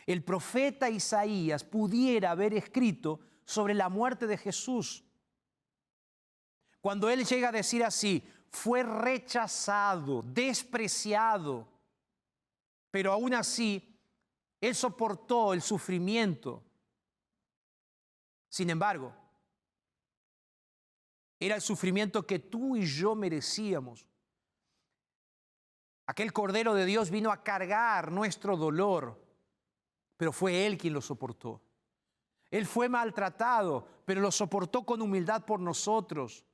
el 0.06 0.22
profeta 0.22 0.90
Isaías 0.90 1.64
pudiera 1.64 2.30
haber 2.30 2.54
escrito 2.54 3.20
sobre 3.44 3.74
la 3.74 3.88
muerte 3.88 4.26
de 4.26 4.36
Jesús? 4.36 5.04
Cuando 6.80 7.08
él 7.08 7.24
llega 7.24 7.48
a 7.48 7.52
decir 7.52 7.82
así, 7.82 8.22
fue 8.50 8.82
rechazado, 8.82 10.22
despreciado, 10.22 11.66
pero 12.90 13.12
aún 13.12 13.34
así, 13.34 13.98
él 14.60 14.74
soportó 14.74 15.52
el 15.52 15.62
sufrimiento. 15.62 16.62
Sin 18.48 18.70
embargo, 18.70 19.12
era 21.40 21.56
el 21.56 21.60
sufrimiento 21.60 22.26
que 22.26 22.38
tú 22.38 22.76
y 22.76 22.86
yo 22.86 23.14
merecíamos. 23.14 24.06
Aquel 26.06 26.32
Cordero 26.32 26.74
de 26.74 26.84
Dios 26.84 27.10
vino 27.10 27.32
a 27.32 27.42
cargar 27.42 28.12
nuestro 28.12 28.56
dolor, 28.56 29.22
pero 30.16 30.32
fue 30.32 30.66
Él 30.66 30.76
quien 30.76 30.92
lo 30.92 31.00
soportó. 31.00 31.62
Él 32.50 32.66
fue 32.66 32.88
maltratado, 32.88 33.86
pero 34.04 34.20
lo 34.20 34.30
soportó 34.30 34.84
con 34.84 35.02
humildad 35.02 35.44
por 35.44 35.60
nosotros. 35.60 36.44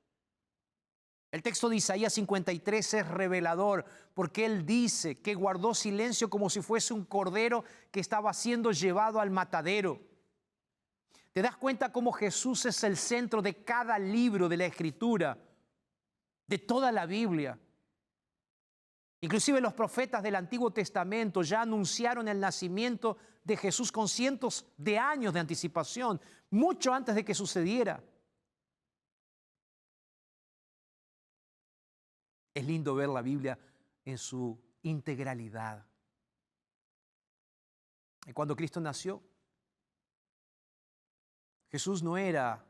El 1.31 1.43
texto 1.43 1.69
de 1.69 1.77
Isaías 1.77 2.15
53 2.15 2.95
es 2.95 3.09
revelador 3.09 3.85
porque 4.15 4.47
él 4.47 4.67
dice 4.67 5.21
que 5.21 5.35
guardó 5.35 5.75
silencio 5.75 6.29
como 6.29 6.51
si 6.51 6.61
fuese 6.61 6.93
un 6.93 7.05
cordero 7.05 7.65
que 7.91 8.01
estaba 8.01 8.33
siendo 8.33 8.73
llevado 8.73 9.21
al 9.21 9.31
matadero. 9.31 10.01
¿Te 11.33 11.43
das 11.43 11.57
cuenta 11.57 11.93
cómo 11.93 12.11
Jesús 12.11 12.67
es 12.67 12.83
el 12.83 12.97
centro 12.97 13.43
de 13.43 13.63
cada 13.63 13.99
libro 13.99 14.49
de 14.49 14.57
la 14.57 14.67
Escritura, 14.67 15.39
de 16.47 16.59
toda 16.59 16.91
la 16.91 17.07
Biblia? 17.07 17.57
Inclusive 19.23 19.61
los 19.61 19.75
profetas 19.75 20.23
del 20.23 20.35
Antiguo 20.35 20.71
Testamento 20.71 21.43
ya 21.43 21.63
anunciaron 21.63 22.27
el 22.29 22.41
nacimiento 22.41 23.19
de 23.45 23.57
Jesús 23.57 23.93
con 23.93 24.09
cientos 24.09 24.67
de 24.79 24.99
años 24.99 25.35
de 25.35 25.41
anticipación, 25.41 26.21
mucho 26.51 26.95
antes 26.95 27.15
de 27.15 27.25
que 27.25 27.35
sucediera. 27.35 28.03
Es 32.55 32.65
lindo 32.65 32.95
ver 32.95 33.09
la 33.11 33.23
Biblia 33.23 33.59
en 34.05 34.17
su 34.17 34.59
integralidad. 34.83 35.87
Y 38.27 38.33
cuando 38.33 38.57
Cristo 38.57 38.81
nació, 38.81 39.23
Jesús 41.69 42.03
no 42.03 42.17
era 42.17 42.65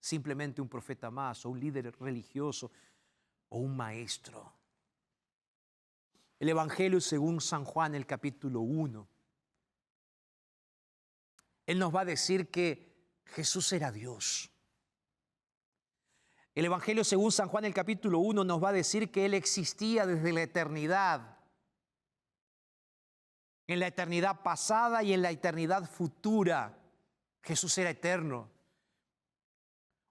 simplemente 0.00 0.60
un 0.60 0.68
profeta 0.68 1.10
más 1.10 1.46
o 1.46 1.50
un 1.50 1.60
líder 1.60 1.94
religioso 1.98 2.70
o 3.48 3.58
un 3.58 3.76
maestro. 3.76 4.61
El 6.42 6.48
Evangelio 6.48 7.00
según 7.00 7.40
San 7.40 7.64
Juan, 7.64 7.94
el 7.94 8.04
capítulo 8.04 8.62
1. 8.62 9.08
Él 11.66 11.78
nos 11.78 11.94
va 11.94 12.00
a 12.00 12.04
decir 12.04 12.50
que 12.50 13.20
Jesús 13.26 13.72
era 13.72 13.92
Dios. 13.92 14.50
El 16.52 16.64
Evangelio 16.64 17.04
según 17.04 17.30
San 17.30 17.46
Juan 17.46 17.64
el 17.64 17.72
capítulo 17.72 18.18
1 18.18 18.42
nos 18.42 18.60
va 18.60 18.70
a 18.70 18.72
decir 18.72 19.12
que 19.12 19.24
Él 19.24 19.34
existía 19.34 20.04
desde 20.04 20.32
la 20.32 20.42
eternidad, 20.42 21.38
en 23.68 23.78
la 23.78 23.86
eternidad 23.86 24.42
pasada 24.42 25.04
y 25.04 25.12
en 25.12 25.22
la 25.22 25.30
eternidad 25.30 25.88
futura. 25.88 26.76
Jesús 27.40 27.78
era 27.78 27.90
eterno. 27.90 28.50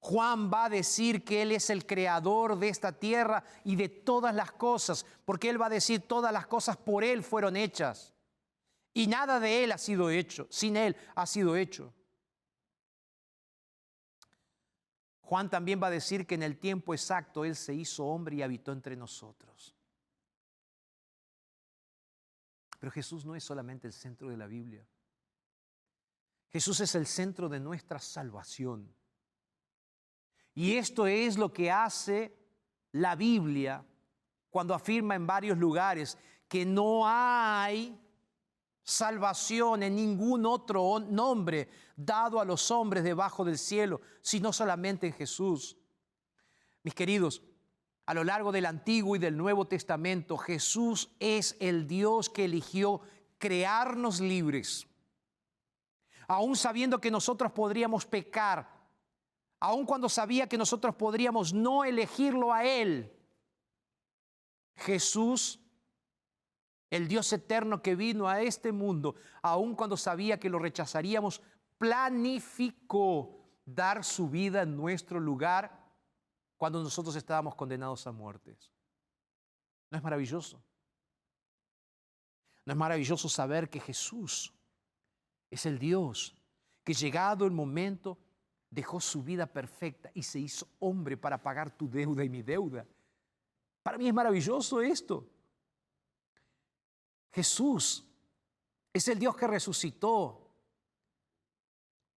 Juan 0.02 0.52
va 0.52 0.66
a 0.66 0.70
decir 0.70 1.24
que 1.24 1.44
Él 1.44 1.52
es 1.52 1.70
el 1.70 1.86
creador 1.86 2.58
de 2.58 2.70
esta 2.70 2.92
tierra 2.92 3.44
y 3.64 3.76
de 3.76 3.88
todas 3.88 4.34
las 4.34 4.52
cosas, 4.52 5.06
porque 5.26 5.48
Él 5.48 5.62
va 5.62 5.68
a 5.68 5.70
decir 5.70 6.02
todas 6.02 6.34
las 6.34 6.48
cosas 6.48 6.76
por 6.76 7.04
Él 7.04 7.24
fueron 7.24 7.56
hechas. 7.56 8.12
Y 8.96 9.06
nada 9.06 9.40
de 9.40 9.64
Él 9.64 9.72
ha 9.72 9.78
sido 9.78 10.10
hecho, 10.10 10.48
sin 10.50 10.76
Él 10.76 10.98
ha 11.16 11.28
sido 11.28 11.56
hecho. 11.56 11.94
Juan 15.22 15.52
también 15.52 15.80
va 15.82 15.88
a 15.88 15.92
decir 15.92 16.26
que 16.26 16.34
en 16.34 16.44
el 16.44 16.58
tiempo 16.58 16.96
exacto 16.96 17.46
Él 17.46 17.56
se 17.56 17.76
hizo 17.76 18.04
hombre 18.04 18.38
y 18.38 18.42
habitó 18.42 18.72
entre 18.72 18.96
nosotros. 18.96 19.76
Pero 22.80 22.92
Jesús 22.92 23.24
no 23.24 23.36
es 23.36 23.44
solamente 23.44 23.86
el 23.86 23.94
centro 23.94 24.30
de 24.30 24.38
la 24.38 24.48
Biblia. 24.48 24.84
Jesús 26.50 26.80
es 26.80 26.96
el 26.96 27.06
centro 27.06 27.48
de 27.48 27.60
nuestra 27.60 28.00
salvación. 28.00 28.92
Y 30.54 30.76
esto 30.76 31.08
es 31.08 31.38
lo 31.38 31.54
que 31.54 31.72
hace 31.72 32.36
la 32.92 33.16
Biblia 33.16 33.86
cuando 34.50 34.74
afirma 34.74 35.16
en 35.16 35.26
varios 35.26 35.58
lugares 35.58 36.18
que 36.48 36.66
no 36.66 37.04
hay 37.06 37.98
salvación 38.84 39.84
en 39.84 39.96
ningún 39.96 40.46
otro 40.46 41.00
nombre 41.00 41.70
dado 41.96 42.40
a 42.40 42.46
los 42.46 42.70
hombres 42.72 43.04
debajo 43.04 43.46
del 43.46 43.58
cielo, 43.58 44.02
sino 44.22 44.52
solamente 44.52 45.08
en 45.08 45.14
Jesús. 45.14 45.78
Mis 46.84 46.94
queridos, 46.94 47.42
a 48.06 48.14
lo 48.14 48.24
largo 48.24 48.52
del 48.52 48.66
Antiguo 48.66 49.16
y 49.16 49.20
del 49.20 49.38
Nuevo 49.38 49.66
Testamento, 49.66 50.38
Jesús 50.38 51.10
es 51.20 51.56
el 51.60 51.88
Dios 51.88 52.30
que 52.30 52.46
eligió 52.46 53.02
crearnos 53.38 54.20
libres. 54.20 54.88
Aún 56.28 56.56
sabiendo 56.56 57.00
que 57.00 57.12
nosotros 57.12 57.52
podríamos 57.52 58.06
pecar, 58.06 58.81
aun 59.62 59.86
cuando 59.86 60.10
sabía 60.10 60.50
que 60.50 60.58
nosotros 60.58 60.96
podríamos 60.96 61.54
no 61.54 61.86
elegirlo 61.86 62.52
a 62.52 62.66
Él, 62.66 63.16
Jesús 64.76 65.60
el 66.90 67.08
Dios 67.08 67.32
eterno 67.32 67.82
que 67.82 67.96
vino 67.96 68.28
a 68.28 68.42
este 68.42 68.74
mundo, 68.74 69.16
aun 69.42 69.76
cuando 69.76 69.96
sabía 69.96 70.40
que 70.40 70.50
lo 70.50 70.60
rechazaríamos, 70.60 71.42
planificó 71.78 73.40
dar 73.66 74.04
su 74.04 74.30
vida 74.30 74.64
en 74.64 74.76
nuestro 74.76 75.20
lugar 75.20 75.80
cuando 76.58 76.84
nosotros 76.84 77.16
estábamos 77.16 77.56
condenados 77.56 78.06
a 78.08 78.12
muertes. 78.12 78.74
¿No 79.90 79.98
es 79.98 80.04
maravilloso? 80.04 80.62
¿No 82.66 82.74
es 82.74 82.78
maravilloso 82.78 83.30
saber 83.30 83.70
que 83.70 83.80
Jesús 83.80 84.54
es 85.50 85.66
el 85.66 85.80
Dios 85.80 86.36
que 86.84 86.94
llegado 86.94 87.46
el 87.46 87.52
momento 87.52 88.18
dejó 88.72 89.00
su 89.00 89.22
vida 89.22 89.46
perfecta 89.46 90.10
y 90.16 90.24
se 90.24 90.40
hizo 90.40 90.68
hombre 90.80 91.18
para 91.18 91.44
pagar 91.44 91.70
tu 91.70 91.88
deuda 91.88 92.24
y 92.24 92.30
mi 92.30 92.42
deuda? 92.42 92.86
Para 93.84 93.98
mí 93.98 94.08
es 94.08 94.14
maravilloso 94.14 94.82
esto. 94.82 95.28
Jesús 97.32 98.06
es 98.94 99.08
el 99.08 99.20
Dios 99.20 99.36
que 99.36 99.48
resucitó. 99.48 100.38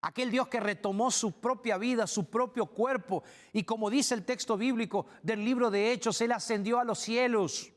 Aquel 0.02 0.30
Dios 0.30 0.48
que 0.48 0.60
retomó 0.60 1.10
su 1.10 1.40
propia 1.40 1.78
vida, 1.78 2.06
su 2.06 2.28
propio 2.28 2.66
cuerpo. 2.66 3.22
Y 3.52 3.64
como 3.64 3.88
dice 3.88 4.14
el 4.14 4.24
texto 4.24 4.56
bíblico 4.56 5.06
del 5.22 5.44
libro 5.44 5.70
de 5.70 5.92
Hechos, 5.92 6.20
Él 6.20 6.32
ascendió 6.32 6.78
a 6.78 6.84
los 6.84 6.98
cielos. 6.98 7.72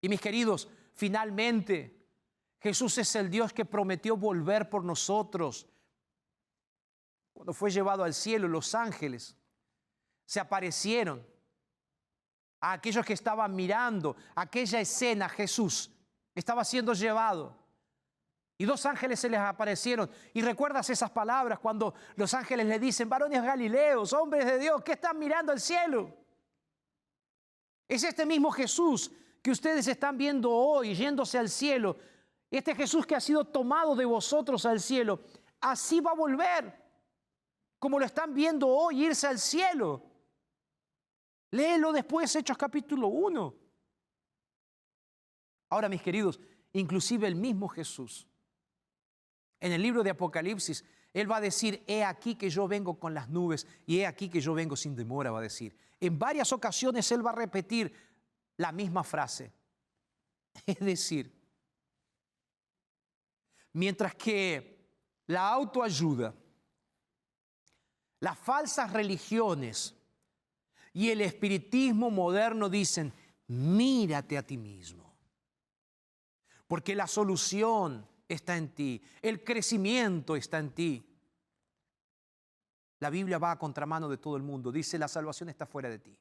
Y 0.00 0.08
mis 0.08 0.20
queridos, 0.20 0.68
finalmente 0.94 1.96
Jesús 2.60 2.98
es 2.98 3.14
el 3.16 3.30
Dios 3.30 3.52
que 3.52 3.64
prometió 3.64 4.16
volver 4.16 4.70
por 4.70 4.84
nosotros. 4.84 5.66
Cuando 7.36 7.52
fue 7.52 7.70
llevado 7.70 8.02
al 8.02 8.14
cielo, 8.14 8.48
los 8.48 8.74
ángeles 8.74 9.36
se 10.24 10.40
aparecieron 10.40 11.22
a 12.60 12.72
aquellos 12.72 13.04
que 13.04 13.12
estaban 13.12 13.54
mirando 13.54 14.16
aquella 14.34 14.80
escena, 14.80 15.28
Jesús 15.28 15.90
estaba 16.34 16.64
siendo 16.64 16.94
llevado. 16.94 17.54
Y 18.56 18.64
dos 18.64 18.86
ángeles 18.86 19.20
se 19.20 19.28
les 19.28 19.38
aparecieron. 19.38 20.10
Y 20.32 20.40
recuerdas 20.40 20.88
esas 20.88 21.10
palabras 21.10 21.58
cuando 21.58 21.92
los 22.14 22.32
ángeles 22.32 22.64
le 22.64 22.78
dicen, 22.78 23.06
varones 23.06 23.42
galileos, 23.42 24.14
hombres 24.14 24.46
de 24.46 24.58
Dios, 24.58 24.82
que 24.82 24.92
están 24.92 25.18
mirando 25.18 25.52
al 25.52 25.60
cielo? 25.60 26.16
Es 27.86 28.02
este 28.02 28.24
mismo 28.24 28.50
Jesús 28.50 29.12
que 29.42 29.50
ustedes 29.50 29.86
están 29.88 30.16
viendo 30.16 30.50
hoy 30.50 30.94
yéndose 30.94 31.36
al 31.36 31.50
cielo, 31.50 31.98
este 32.50 32.74
Jesús 32.74 33.04
que 33.04 33.14
ha 33.14 33.20
sido 33.20 33.44
tomado 33.44 33.94
de 33.94 34.06
vosotros 34.06 34.64
al 34.64 34.80
cielo, 34.80 35.20
así 35.60 36.00
va 36.00 36.12
a 36.12 36.14
volver, 36.14 36.85
como 37.78 37.98
lo 37.98 38.06
están 38.06 38.34
viendo 38.34 38.68
hoy 38.68 39.04
irse 39.04 39.26
al 39.26 39.38
cielo. 39.38 40.02
Léelo 41.50 41.92
después, 41.92 42.34
Hechos 42.34 42.56
capítulo 42.56 43.08
1. 43.08 43.54
Ahora, 45.70 45.88
mis 45.88 46.02
queridos, 46.02 46.40
inclusive 46.72 47.26
el 47.26 47.34
mismo 47.34 47.68
Jesús, 47.68 48.26
en 49.60 49.72
el 49.72 49.82
libro 49.82 50.02
de 50.02 50.10
Apocalipsis, 50.10 50.84
Él 51.12 51.30
va 51.30 51.38
a 51.38 51.40
decir, 51.40 51.82
he 51.86 52.04
aquí 52.04 52.34
que 52.34 52.50
yo 52.50 52.68
vengo 52.68 52.98
con 52.98 53.14
las 53.14 53.28
nubes 53.28 53.66
y 53.86 53.98
he 53.98 54.06
aquí 54.06 54.28
que 54.28 54.40
yo 54.40 54.54
vengo 54.54 54.76
sin 54.76 54.94
demora, 54.94 55.30
va 55.30 55.38
a 55.38 55.42
decir. 55.42 55.76
En 55.98 56.18
varias 56.18 56.52
ocasiones 56.52 57.10
Él 57.10 57.24
va 57.26 57.30
a 57.30 57.36
repetir 57.36 57.92
la 58.56 58.72
misma 58.72 59.02
frase. 59.02 59.52
Es 60.66 60.78
decir, 60.78 61.32
mientras 63.72 64.14
que 64.14 64.76
la 65.26 65.48
autoayuda, 65.48 66.34
las 68.20 68.38
falsas 68.38 68.92
religiones 68.92 69.94
y 70.92 71.10
el 71.10 71.20
espiritismo 71.20 72.10
moderno 72.10 72.68
dicen, 72.68 73.12
mírate 73.48 74.38
a 74.38 74.42
ti 74.42 74.56
mismo, 74.56 75.14
porque 76.66 76.94
la 76.94 77.06
solución 77.06 78.08
está 78.28 78.56
en 78.56 78.74
ti, 78.74 79.02
el 79.22 79.44
crecimiento 79.44 80.36
está 80.36 80.58
en 80.58 80.70
ti. 80.70 81.12
La 82.98 83.10
Biblia 83.10 83.38
va 83.38 83.50
a 83.50 83.58
contramano 83.58 84.08
de 84.08 84.16
todo 84.16 84.36
el 84.36 84.42
mundo, 84.42 84.72
dice 84.72 84.98
la 84.98 85.08
salvación 85.08 85.50
está 85.50 85.66
fuera 85.66 85.90
de 85.90 85.98
ti. 85.98 86.18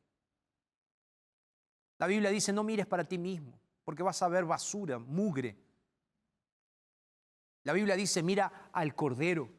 La 1.97 2.07
Biblia 2.07 2.29
dice, 2.29 2.51
no 2.51 2.63
mires 2.63 2.85
para 2.85 3.05
ti 3.05 3.17
mismo, 3.17 3.57
porque 3.85 4.03
vas 4.03 4.21
a 4.21 4.27
ver 4.27 4.43
basura, 4.43 4.99
mugre. 4.99 5.57
La 7.63 7.71
Biblia 7.71 7.95
dice, 7.95 8.21
mira 8.21 8.69
al 8.73 8.93
Cordero, 8.93 9.49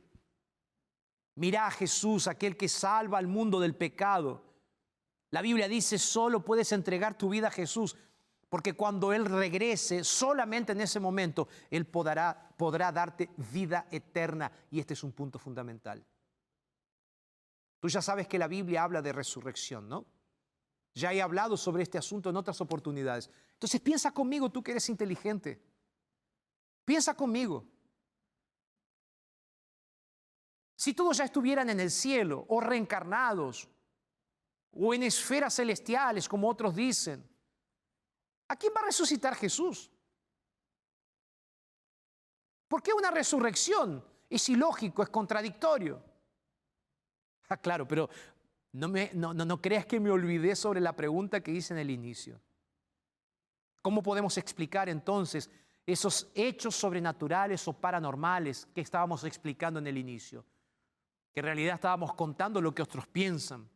mira 1.36 1.66
a 1.66 1.70
Jesús, 1.70 2.26
aquel 2.26 2.56
que 2.56 2.68
salva 2.68 3.18
al 3.18 3.26
mundo 3.26 3.60
del 3.60 3.74
pecado. 3.74 4.42
La 5.30 5.42
Biblia 5.42 5.68
dice, 5.68 5.98
solo 5.98 6.44
puedes 6.44 6.72
entregar 6.72 7.16
tu 7.16 7.28
vida 7.28 7.48
a 7.48 7.50
Jesús, 7.50 7.96
porque 8.48 8.74
cuando 8.74 9.12
Él 9.12 9.24
regrese, 9.24 10.04
solamente 10.04 10.72
en 10.72 10.80
ese 10.80 11.00
momento, 11.00 11.48
Él 11.70 11.86
podrá, 11.86 12.50
podrá 12.56 12.92
darte 12.92 13.30
vida 13.52 13.86
eterna. 13.90 14.50
Y 14.70 14.80
este 14.80 14.94
es 14.94 15.02
un 15.02 15.12
punto 15.12 15.38
fundamental. 15.38 16.04
Tú 17.80 17.88
ya 17.88 18.00
sabes 18.00 18.26
que 18.26 18.38
la 18.38 18.48
Biblia 18.48 18.82
habla 18.82 19.02
de 19.02 19.12
resurrección, 19.12 19.88
¿no? 19.88 20.06
Ya 20.94 21.12
he 21.12 21.20
hablado 21.20 21.58
sobre 21.58 21.82
este 21.82 21.98
asunto 21.98 22.30
en 22.30 22.36
otras 22.36 22.58
oportunidades. 22.62 23.30
Entonces 23.52 23.80
piensa 23.80 24.12
conmigo, 24.12 24.50
tú 24.50 24.62
que 24.62 24.70
eres 24.70 24.88
inteligente. 24.88 25.60
Piensa 26.86 27.14
conmigo. 27.14 27.66
Si 30.86 30.94
todos 30.94 31.16
ya 31.16 31.24
estuvieran 31.24 31.68
en 31.68 31.80
el 31.80 31.90
cielo 31.90 32.44
o 32.46 32.60
reencarnados 32.60 33.68
o 34.70 34.94
en 34.94 35.02
esferas 35.02 35.56
celestiales, 35.56 36.28
como 36.28 36.48
otros 36.48 36.76
dicen, 36.76 37.28
¿a 38.46 38.54
quién 38.54 38.72
va 38.72 38.82
a 38.82 38.84
resucitar 38.84 39.34
Jesús? 39.34 39.90
¿Por 42.68 42.84
qué 42.84 42.92
una 42.92 43.10
resurrección? 43.10 44.04
Es 44.30 44.48
ilógico, 44.48 45.02
es 45.02 45.08
contradictorio. 45.08 46.00
Ah, 47.48 47.56
claro, 47.56 47.88
pero 47.88 48.08
no, 48.70 48.86
me, 48.86 49.10
no, 49.12 49.34
no, 49.34 49.60
creas 49.60 49.86
que 49.86 49.98
me 49.98 50.12
olvidé 50.12 50.54
sobre 50.54 50.80
la 50.80 50.94
pregunta 50.94 51.40
que 51.40 51.50
hice 51.50 51.74
en 51.74 51.80
el 51.80 51.90
inicio. 51.90 52.40
¿Cómo 53.82 54.04
podemos 54.04 54.38
explicar 54.38 54.88
entonces 54.88 55.50
esos 55.84 56.30
hechos 56.32 56.76
sobrenaturales 56.76 57.66
o 57.66 57.72
paranormales 57.72 58.68
que 58.72 58.82
estábamos 58.82 59.24
explicando 59.24 59.80
en 59.80 59.88
el 59.88 59.98
inicio? 59.98 60.44
Que 61.36 61.40
en 61.40 61.44
realidad 61.44 61.74
estábamos 61.74 62.14
contando 62.14 62.62
lo 62.62 62.74
que 62.74 62.80
otros 62.80 63.06
piensan. 63.06 63.68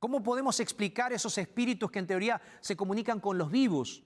¿Cómo 0.00 0.20
podemos 0.20 0.58
explicar 0.58 1.12
esos 1.12 1.38
espíritus 1.38 1.92
que 1.92 2.00
en 2.00 2.08
teoría 2.08 2.42
se 2.60 2.74
comunican 2.76 3.20
con 3.20 3.38
los 3.38 3.48
vivos? 3.52 4.02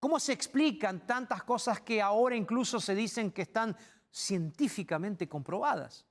¿Cómo 0.00 0.20
se 0.20 0.34
explican 0.34 1.06
tantas 1.06 1.44
cosas 1.44 1.80
que 1.80 2.02
ahora 2.02 2.36
incluso 2.36 2.78
se 2.78 2.94
dicen 2.94 3.32
que 3.32 3.40
están 3.40 3.74
científicamente 4.10 5.26
comprobadas? 5.26 6.04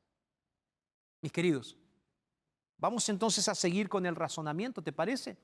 Mis 1.21 1.31
queridos, 1.31 1.77
Vamos 2.79 3.07
entonces 3.09 3.47
a 3.47 3.53
seguir 3.53 3.87
con 3.87 4.05
el 4.07 4.15
razonamiento, 4.15 4.81
¿te 4.81 4.91
parece? 4.91 5.37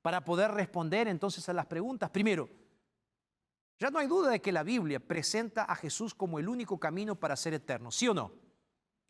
Para 0.00 0.24
poder 0.24 0.50
responder 0.50 1.08
entonces 1.08 1.48
a 1.48 1.52
las 1.54 1.64
preguntas. 1.64 2.10
Primero, 2.10 2.50
ya 3.78 3.90
no 3.90 3.98
hay 3.98 4.06
duda 4.06 4.30
de 4.30 4.40
que 4.40 4.52
la 4.52 4.62
Biblia 4.62 5.00
presenta 5.00 5.64
a 5.64 5.76
Jesús 5.76 6.14
como 6.14 6.38
el 6.38 6.48
único 6.48 6.78
camino 6.78 7.14
para 7.14 7.36
ser 7.36 7.54
eterno, 7.54 7.90
¿sí 7.90 8.08
o 8.08 8.14
no? 8.14 8.47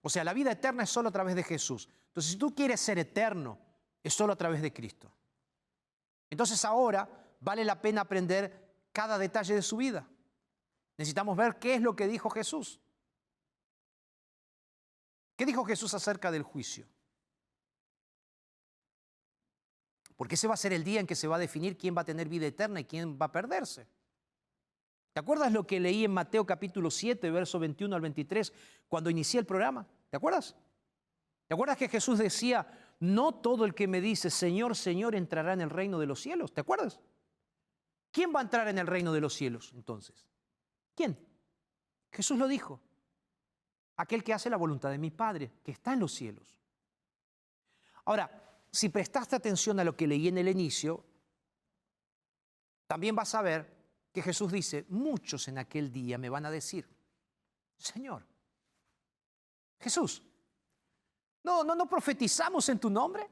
O 0.03 0.09
sea, 0.09 0.25
la 0.25 0.33
vida 0.33 0.53
eterna 0.53 0.85
es 0.85 0.91
solo 0.91 1.09
a 1.09 1.13
través 1.13 1.35
de 1.35 1.43
Jesús. 1.43 1.89
Entonces, 2.09 2.33
si 2.33 2.39
tú 2.39 2.55
quieres 2.55 2.81
ser 2.81 2.99
eterno, 2.99 3.59
es 4.03 4.15
solo 4.15 4.33
a 4.33 4.37
través 4.37 4.63
de 4.63 4.73
Cristo. 4.73 5.13
Entonces 6.31 6.65
ahora 6.65 7.09
vale 7.41 7.65
la 7.65 7.81
pena 7.81 8.03
aprender 8.03 8.89
cada 8.93 9.19
detalle 9.19 9.55
de 9.55 9.63
su 9.63 9.77
vida. 9.77 10.09
Necesitamos 10.97 11.37
ver 11.37 11.59
qué 11.59 11.75
es 11.75 11.83
lo 11.83 11.95
que 11.95 12.07
dijo 12.07 12.31
Jesús. 12.31 12.81
¿Qué 15.37 15.47
dijo 15.47 15.65
Jesús 15.65 15.95
acerca 15.95 16.31
del 16.31 16.43
juicio? 16.43 16.87
Porque 20.17 20.35
ese 20.35 20.49
va 20.49 20.55
a 20.55 20.57
ser 20.57 20.73
el 20.73 20.83
día 20.83 20.99
en 20.99 21.07
que 21.07 21.15
se 21.15 21.29
va 21.29 21.37
a 21.37 21.39
definir 21.39 21.79
quién 21.79 21.97
va 21.97 22.01
a 22.01 22.05
tener 22.05 22.29
vida 22.29 22.47
eterna 22.47 22.81
y 22.81 22.85
quién 22.85 23.17
va 23.21 23.27
a 23.27 23.33
perderse. 23.33 23.87
¿Te 25.19 25.23
acuerdas 25.23 25.51
lo 25.51 25.67
que 25.67 25.81
leí 25.81 26.05
en 26.05 26.13
Mateo 26.13 26.47
capítulo 26.47 26.93
7, 26.93 27.29
verso 27.33 27.59
21 27.59 27.93
al 27.93 28.03
23, 28.03 28.53
cuando 28.87 29.11
inicié 29.11 29.41
el 29.41 29.47
programa? 29.47 29.85
¿Te 30.11 30.17
acuerdas? 30.17 30.55
¿Te 31.49 31.55
acuerdas 31.55 31.77
que 31.77 31.89
Jesús 31.89 32.21
decía, 32.21 32.95
no 33.01 33.35
todo 33.35 33.65
el 33.65 33.75
que 33.75 33.89
me 33.89 34.01
dice, 34.01 34.31
Señor, 34.31 34.77
Señor, 34.77 35.17
entrará 35.17 35.55
en 35.55 35.61
el 35.61 35.71
reino 35.71 35.99
de 35.99 36.07
los 36.07 36.21
cielos? 36.21 36.55
¿Te 36.55 36.61
acuerdas? 36.61 37.01
¿Quién 38.13 38.33
va 38.33 38.39
a 38.39 38.43
entrar 38.45 38.69
en 38.69 38.79
el 38.79 38.87
reino 38.87 39.13
de 39.13 39.21
los 39.21 39.35
cielos 39.35 39.73
entonces? 39.75 40.25
¿Quién? 40.95 41.19
Jesús 42.13 42.39
lo 42.39 42.47
dijo. 42.47 42.81
Aquel 43.97 44.23
que 44.23 44.35
hace 44.35 44.49
la 44.49 44.57
voluntad 44.57 44.93
de 44.93 44.99
mi 44.99 45.11
Padre, 45.11 45.51
que 45.65 45.73
está 45.73 45.95
en 45.95 45.99
los 45.99 46.15
cielos. 46.15 46.61
Ahora, 48.05 48.31
si 48.71 48.89
prestaste 48.89 49.35
atención 49.35 49.81
a 49.81 49.85
lo 49.85 49.97
que 49.97 50.07
leí 50.07 50.29
en 50.29 50.39
el 50.39 50.47
inicio, 50.47 51.05
también 52.87 53.17
vas 53.17 53.35
a 53.35 53.43
ver 53.43 53.78
que 54.19 54.23
Jesús 54.23 54.51
dice, 54.51 54.85
muchos 54.89 55.47
en 55.47 55.59
aquel 55.59 55.93
día 55.93 56.19
me 56.19 56.29
van 56.29 56.45
a 56.45 56.51
decir, 56.51 56.89
Señor, 57.77 58.27
Jesús, 59.79 60.25
no, 61.45 61.63
no, 61.63 61.77
no 61.77 61.89
profetizamos 61.89 62.69
en 62.69 62.81
tu 62.81 62.91
nombre. 62.91 63.31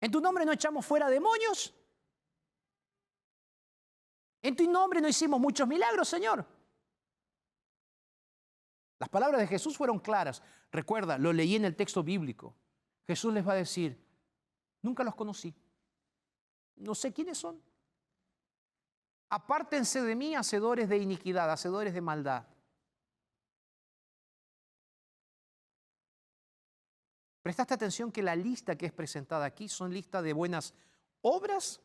En 0.00 0.10
tu 0.10 0.18
nombre 0.18 0.46
no 0.46 0.52
echamos 0.52 0.86
fuera 0.86 1.10
demonios. 1.10 1.74
En 4.40 4.56
tu 4.56 4.70
nombre 4.70 5.02
no 5.02 5.08
hicimos 5.08 5.38
muchos 5.38 5.68
milagros, 5.68 6.08
Señor. 6.08 6.46
Las 8.98 9.10
palabras 9.10 9.42
de 9.42 9.46
Jesús 9.46 9.76
fueron 9.76 9.98
claras. 9.98 10.42
Recuerda, 10.72 11.18
lo 11.18 11.34
leí 11.34 11.54
en 11.56 11.66
el 11.66 11.76
texto 11.76 12.02
bíblico. 12.02 12.56
Jesús 13.06 13.34
les 13.34 13.46
va 13.46 13.52
a 13.52 13.56
decir, 13.56 14.02
nunca 14.80 15.04
los 15.04 15.14
conocí, 15.14 15.54
no 16.76 16.94
sé 16.94 17.12
quiénes 17.12 17.36
son. 17.36 17.62
Apártense 19.28 20.02
de 20.02 20.14
mí, 20.14 20.34
hacedores 20.34 20.88
de 20.88 20.98
iniquidad, 20.98 21.50
hacedores 21.50 21.94
de 21.94 22.00
maldad. 22.00 22.46
Prestaste 27.42 27.74
atención 27.74 28.10
que 28.10 28.22
la 28.22 28.36
lista 28.36 28.76
que 28.76 28.86
es 28.86 28.92
presentada 28.92 29.44
aquí 29.44 29.68
son 29.68 29.92
listas 29.92 30.22
de 30.22 30.32
buenas 30.32 30.74
obras 31.20 31.80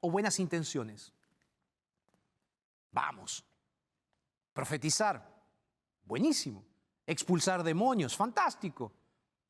o 0.00 0.10
buenas 0.10 0.38
intenciones. 0.40 1.12
Vamos. 2.90 3.44
Profetizar, 4.52 5.26
buenísimo. 6.04 6.64
Expulsar 7.06 7.62
demonios, 7.62 8.16
fantástico 8.16 8.92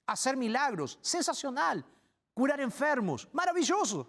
hacer 0.07 0.37
milagros, 0.37 0.99
sensacional, 1.01 1.85
curar 2.35 2.61
enfermos, 2.61 3.29
maravilloso. 3.33 4.09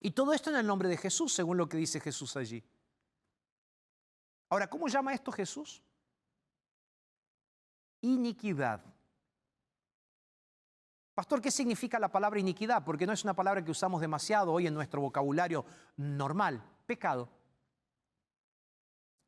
Y 0.00 0.12
todo 0.12 0.32
esto 0.32 0.50
en 0.50 0.56
el 0.56 0.66
nombre 0.66 0.88
de 0.88 0.96
Jesús, 0.96 1.32
según 1.32 1.56
lo 1.56 1.68
que 1.68 1.76
dice 1.76 2.00
Jesús 2.00 2.36
allí. 2.36 2.64
Ahora, 4.48 4.68
¿cómo 4.68 4.88
llama 4.88 5.14
esto 5.14 5.30
Jesús? 5.30 5.82
Iniquidad. 8.00 8.82
Pastor, 11.14 11.40
¿qué 11.40 11.50
significa 11.50 11.98
la 11.98 12.10
palabra 12.10 12.40
iniquidad? 12.40 12.82
Porque 12.84 13.06
no 13.06 13.12
es 13.12 13.22
una 13.24 13.34
palabra 13.34 13.62
que 13.62 13.70
usamos 13.70 14.00
demasiado 14.00 14.52
hoy 14.52 14.66
en 14.66 14.74
nuestro 14.74 15.02
vocabulario 15.02 15.64
normal. 15.96 16.62
Pecado. 16.86 17.28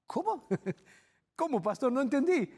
¿Cómo? 0.06 0.48
¿Cómo, 1.36 1.62
pastor? 1.62 1.92
No 1.92 2.00
entendí 2.00 2.50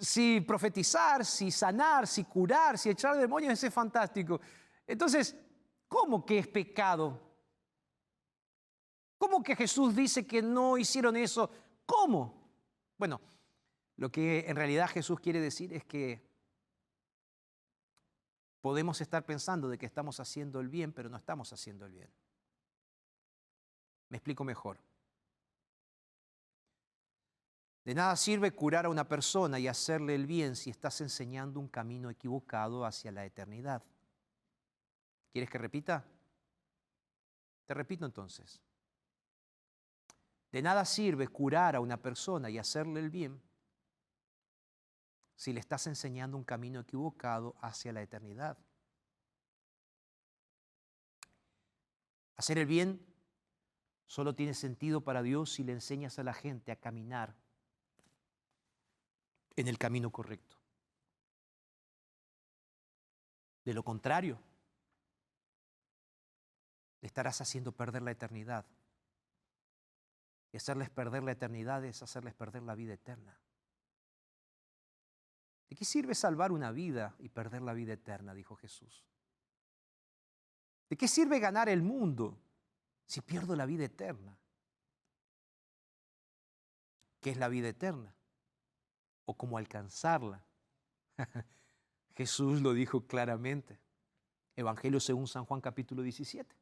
si 0.00 0.40
profetizar, 0.40 1.24
si 1.24 1.50
sanar, 1.50 2.06
si 2.06 2.24
curar, 2.24 2.76
si 2.76 2.90
echar 2.90 3.16
demonios, 3.16 3.52
ese 3.52 3.68
es 3.68 3.74
fantástico. 3.74 4.40
Entonces, 4.86 5.36
¿Cómo 5.92 6.24
que 6.24 6.38
es 6.38 6.48
pecado? 6.48 7.20
¿Cómo 9.22 9.40
que 9.40 9.54
Jesús 9.54 9.94
dice 9.94 10.26
que 10.26 10.42
no 10.42 10.76
hicieron 10.76 11.16
eso? 11.16 11.48
¿Cómo? 11.86 12.34
Bueno, 12.98 13.20
lo 13.94 14.10
que 14.10 14.40
en 14.48 14.56
realidad 14.56 14.90
Jesús 14.90 15.20
quiere 15.20 15.40
decir 15.40 15.72
es 15.72 15.84
que 15.84 16.20
podemos 18.60 19.00
estar 19.00 19.24
pensando 19.24 19.68
de 19.68 19.78
que 19.78 19.86
estamos 19.86 20.18
haciendo 20.18 20.58
el 20.58 20.68
bien, 20.68 20.92
pero 20.92 21.08
no 21.08 21.16
estamos 21.16 21.52
haciendo 21.52 21.86
el 21.86 21.92
bien. 21.92 22.10
Me 24.08 24.16
explico 24.16 24.42
mejor. 24.42 24.80
De 27.84 27.94
nada 27.94 28.16
sirve 28.16 28.50
curar 28.50 28.86
a 28.86 28.88
una 28.88 29.06
persona 29.06 29.60
y 29.60 29.68
hacerle 29.68 30.16
el 30.16 30.26
bien 30.26 30.56
si 30.56 30.68
estás 30.68 31.00
enseñando 31.00 31.60
un 31.60 31.68
camino 31.68 32.10
equivocado 32.10 32.84
hacia 32.84 33.12
la 33.12 33.24
eternidad. 33.24 33.84
¿Quieres 35.30 35.48
que 35.48 35.58
repita? 35.58 36.04
Te 37.66 37.74
repito 37.74 38.04
entonces. 38.04 38.60
De 40.52 40.60
nada 40.60 40.84
sirve 40.84 41.28
curar 41.28 41.74
a 41.74 41.80
una 41.80 41.96
persona 41.96 42.50
y 42.50 42.58
hacerle 42.58 43.00
el 43.00 43.08
bien 43.08 43.40
si 45.34 45.52
le 45.52 45.60
estás 45.60 45.86
enseñando 45.86 46.36
un 46.36 46.44
camino 46.44 46.80
equivocado 46.80 47.56
hacia 47.60 47.92
la 47.92 48.02
eternidad. 48.02 48.58
Hacer 52.36 52.58
el 52.58 52.66
bien 52.66 53.04
solo 54.06 54.34
tiene 54.34 54.52
sentido 54.52 55.00
para 55.00 55.22
Dios 55.22 55.50
si 55.50 55.64
le 55.64 55.72
enseñas 55.72 56.18
a 56.18 56.22
la 56.22 56.34
gente 56.34 56.70
a 56.70 56.76
caminar 56.76 57.34
en 59.56 59.68
el 59.68 59.78
camino 59.78 60.10
correcto. 60.10 60.58
De 63.64 63.72
lo 63.72 63.82
contrario, 63.82 64.38
le 67.00 67.06
estarás 67.06 67.40
haciendo 67.40 67.72
perder 67.72 68.02
la 68.02 68.10
eternidad. 68.10 68.66
Y 70.52 70.58
hacerles 70.58 70.90
perder 70.90 71.22
la 71.22 71.32
eternidad 71.32 71.84
es 71.84 72.02
hacerles 72.02 72.34
perder 72.34 72.62
la 72.62 72.74
vida 72.74 72.92
eterna. 72.92 73.40
¿De 75.70 75.76
qué 75.76 75.86
sirve 75.86 76.14
salvar 76.14 76.52
una 76.52 76.70
vida 76.70 77.14
y 77.18 77.30
perder 77.30 77.62
la 77.62 77.72
vida 77.72 77.94
eterna? 77.94 78.34
dijo 78.34 78.54
Jesús. 78.56 79.06
¿De 80.90 80.98
qué 80.98 81.08
sirve 81.08 81.40
ganar 81.40 81.70
el 81.70 81.80
mundo 81.80 82.38
si 83.06 83.22
pierdo 83.22 83.56
la 83.56 83.64
vida 83.64 83.84
eterna? 83.84 84.38
¿Qué 87.22 87.30
es 87.30 87.38
la 87.38 87.48
vida 87.48 87.68
eterna? 87.68 88.14
¿O 89.24 89.34
cómo 89.34 89.56
alcanzarla? 89.56 90.44
Jesús 92.14 92.60
lo 92.60 92.74
dijo 92.74 93.06
claramente. 93.06 93.80
Evangelio 94.54 95.00
según 95.00 95.26
San 95.26 95.46
Juan 95.46 95.62
capítulo 95.62 96.02
17. 96.02 96.61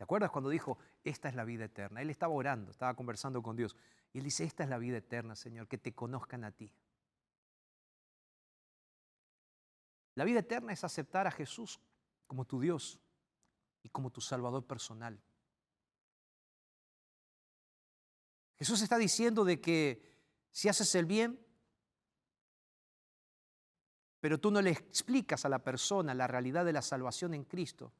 ¿Te 0.00 0.04
acuerdas 0.04 0.30
cuando 0.30 0.48
dijo, 0.48 0.78
esta 1.04 1.28
es 1.28 1.34
la 1.34 1.44
vida 1.44 1.66
eterna? 1.66 2.00
Él 2.00 2.08
estaba 2.08 2.32
orando, 2.32 2.70
estaba 2.70 2.94
conversando 2.94 3.42
con 3.42 3.54
Dios. 3.54 3.76
Y 4.14 4.18
él 4.20 4.24
dice, 4.24 4.44
esta 4.44 4.64
es 4.64 4.70
la 4.70 4.78
vida 4.78 4.96
eterna, 4.96 5.36
Señor, 5.36 5.68
que 5.68 5.76
te 5.76 5.94
conozcan 5.94 6.42
a 6.44 6.52
ti. 6.52 6.72
La 10.14 10.24
vida 10.24 10.38
eterna 10.38 10.72
es 10.72 10.84
aceptar 10.84 11.26
a 11.26 11.30
Jesús 11.30 11.80
como 12.26 12.46
tu 12.46 12.60
Dios 12.60 12.98
y 13.82 13.90
como 13.90 14.08
tu 14.08 14.22
Salvador 14.22 14.66
personal. 14.66 15.20
Jesús 18.56 18.80
está 18.80 18.96
diciendo 18.96 19.44
de 19.44 19.60
que 19.60 20.02
si 20.50 20.70
haces 20.70 20.94
el 20.94 21.04
bien, 21.04 21.46
pero 24.18 24.40
tú 24.40 24.50
no 24.50 24.62
le 24.62 24.70
explicas 24.70 25.44
a 25.44 25.50
la 25.50 25.62
persona 25.62 26.14
la 26.14 26.26
realidad 26.26 26.64
de 26.64 26.72
la 26.72 26.80
salvación 26.80 27.34
en 27.34 27.44
Cristo, 27.44 27.92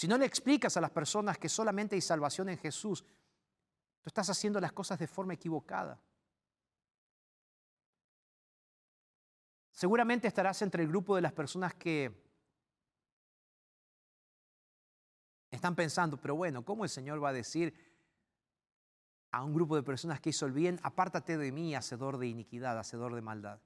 si 0.00 0.08
no 0.08 0.16
le 0.16 0.24
explicas 0.24 0.74
a 0.78 0.80
las 0.80 0.92
personas 0.92 1.36
que 1.36 1.50
solamente 1.50 1.94
hay 1.94 2.00
salvación 2.00 2.48
en 2.48 2.56
Jesús, 2.56 3.02
tú 3.02 4.06
estás 4.06 4.30
haciendo 4.30 4.58
las 4.58 4.72
cosas 4.72 4.98
de 4.98 5.06
forma 5.06 5.34
equivocada. 5.34 6.00
Seguramente 9.70 10.26
estarás 10.26 10.62
entre 10.62 10.84
el 10.84 10.88
grupo 10.88 11.16
de 11.16 11.20
las 11.20 11.34
personas 11.34 11.74
que 11.74 12.18
están 15.50 15.76
pensando, 15.76 16.16
pero 16.16 16.34
bueno, 16.34 16.64
¿cómo 16.64 16.84
el 16.84 16.88
Señor 16.88 17.22
va 17.22 17.28
a 17.28 17.34
decir 17.34 17.74
a 19.32 19.44
un 19.44 19.52
grupo 19.52 19.76
de 19.76 19.82
personas 19.82 20.18
que 20.18 20.30
hizo 20.30 20.46
el 20.46 20.52
bien, 20.52 20.80
apártate 20.82 21.36
de 21.36 21.52
mí, 21.52 21.74
hacedor 21.74 22.16
de 22.16 22.26
iniquidad, 22.26 22.78
hacedor 22.78 23.14
de 23.14 23.20
maldad? 23.20 23.60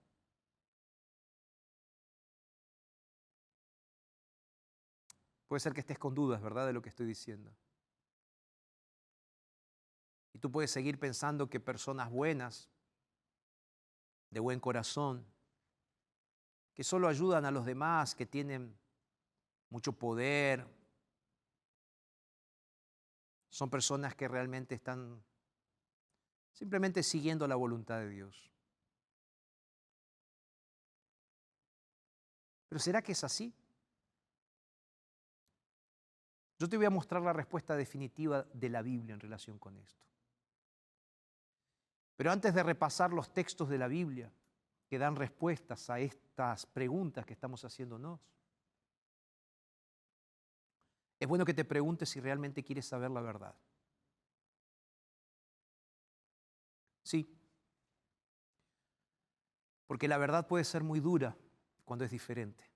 Puede 5.47 5.61
ser 5.61 5.72
que 5.72 5.80
estés 5.80 5.99
con 5.99 6.14
dudas, 6.14 6.42
¿verdad?, 6.42 6.66
de 6.66 6.72
lo 6.72 6.82
que 6.82 6.88
estoy 6.88 7.07
diciendo. 7.07 7.55
Y 10.32 10.38
tú 10.38 10.51
puedes 10.51 10.70
seguir 10.70 10.99
pensando 10.99 11.49
que 11.49 11.61
personas 11.61 12.11
buenas, 12.11 12.68
de 14.30 14.40
buen 14.40 14.59
corazón, 14.59 15.24
que 16.74 16.82
solo 16.82 17.07
ayudan 17.07 17.45
a 17.45 17.53
los 17.53 17.64
demás, 17.64 18.16
que 18.16 18.26
tienen 18.26 18.76
mucho 19.70 19.92
poder. 19.92 20.66
Son 23.49 23.70
personas 23.70 24.16
que 24.16 24.26
realmente 24.26 24.74
están 24.74 25.22
simplemente 26.53 27.05
siguiendo 27.05 27.47
la 27.47 27.55
voluntad 27.55 28.01
de 28.01 28.09
Dios. 28.09 28.51
Pero 32.68 32.80
¿será 32.80 33.03
que 33.03 33.12
es 33.12 33.22
así? 33.22 33.55
Yo 36.64 36.68
te 36.70 36.78
voy 36.78 36.86
a 36.86 36.90
mostrar 36.90 37.20
la 37.20 37.34
respuesta 37.34 37.76
definitiva 37.76 38.46
de 38.54 38.70
la 38.70 38.80
Biblia 38.80 39.12
en 39.12 39.20
relación 39.20 39.58
con 39.58 39.76
esto. 39.76 40.02
Pero 42.16 42.32
antes 42.32 42.54
de 42.54 42.62
repasar 42.62 43.12
los 43.12 43.34
textos 43.34 43.68
de 43.68 43.76
la 43.76 43.86
Biblia, 43.86 44.32
que 44.88 44.96
dan 44.96 45.14
respuestas 45.14 45.90
a 45.90 46.00
estas 46.00 46.64
preguntas 46.64 47.26
que 47.26 47.34
estamos 47.34 47.62
haciéndonos. 47.66 48.18
Es 51.20 51.28
bueno 51.28 51.44
que 51.44 51.52
te 51.52 51.66
preguntes 51.66 52.08
si 52.08 52.18
realmente 52.18 52.64
quieres 52.64 52.86
saber 52.86 53.10
la 53.10 53.20
verdad. 53.20 53.54
Sí. 57.02 57.30
Porque 59.86 60.08
la 60.08 60.16
verdad 60.16 60.48
puede 60.48 60.64
ser 60.64 60.82
muy 60.82 61.00
dura 61.00 61.36
cuando 61.84 62.06
es 62.06 62.10
diferente. 62.10 62.74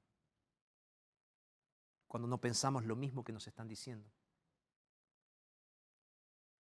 Cuando 2.08 2.26
no 2.26 2.40
pensamos 2.40 2.84
lo 2.84 2.96
mismo 2.96 3.22
que 3.22 3.32
nos 3.32 3.46
están 3.46 3.68
diciendo. 3.68 4.10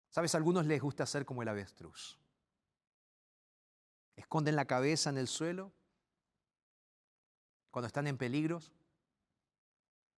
Sabes, 0.10 0.36
a 0.36 0.38
algunos 0.38 0.68
les 0.68 0.82
gusta 0.82 1.06
ser 1.06 1.26
como 1.26 1.42
el 1.42 1.48
avestruz 1.48 2.20
esconden 4.18 4.56
la 4.56 4.66
cabeza 4.66 5.10
en 5.10 5.18
el 5.18 5.28
suelo 5.28 5.72
cuando 7.72 7.88
están 7.88 8.08
en 8.08 8.18
peligros 8.18 8.74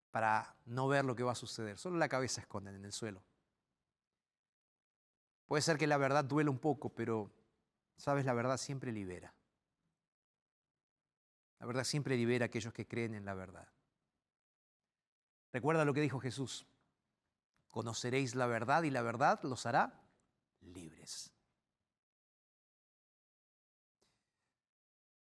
para 0.09 0.55
no 0.65 0.87
ver 0.87 1.05
lo 1.05 1.15
que 1.15 1.23
va 1.23 1.33
a 1.33 1.35
suceder. 1.35 1.77
Solo 1.77 1.97
la 1.97 2.09
cabeza 2.09 2.41
esconden 2.41 2.75
en 2.75 2.85
el 2.85 2.93
suelo. 2.93 3.21
Puede 5.45 5.61
ser 5.61 5.77
que 5.77 5.85
la 5.85 5.97
verdad 5.97 6.23
duele 6.23 6.49
un 6.49 6.57
poco, 6.57 6.89
pero, 6.89 7.31
sabes, 7.97 8.25
la 8.25 8.33
verdad 8.33 8.57
siempre 8.57 8.91
libera. 8.91 9.33
La 11.59 11.65
verdad 11.65 11.83
siempre 11.83 12.15
libera 12.15 12.45
a 12.45 12.47
aquellos 12.47 12.73
que 12.73 12.87
creen 12.87 13.13
en 13.13 13.25
la 13.25 13.33
verdad. 13.33 13.67
Recuerda 15.51 15.85
lo 15.85 15.93
que 15.93 16.01
dijo 16.01 16.19
Jesús. 16.19 16.65
Conoceréis 17.69 18.35
la 18.35 18.47
verdad 18.47 18.83
y 18.83 18.89
la 18.89 19.01
verdad 19.01 19.39
los 19.43 19.65
hará 19.65 20.01
libres. 20.61 21.31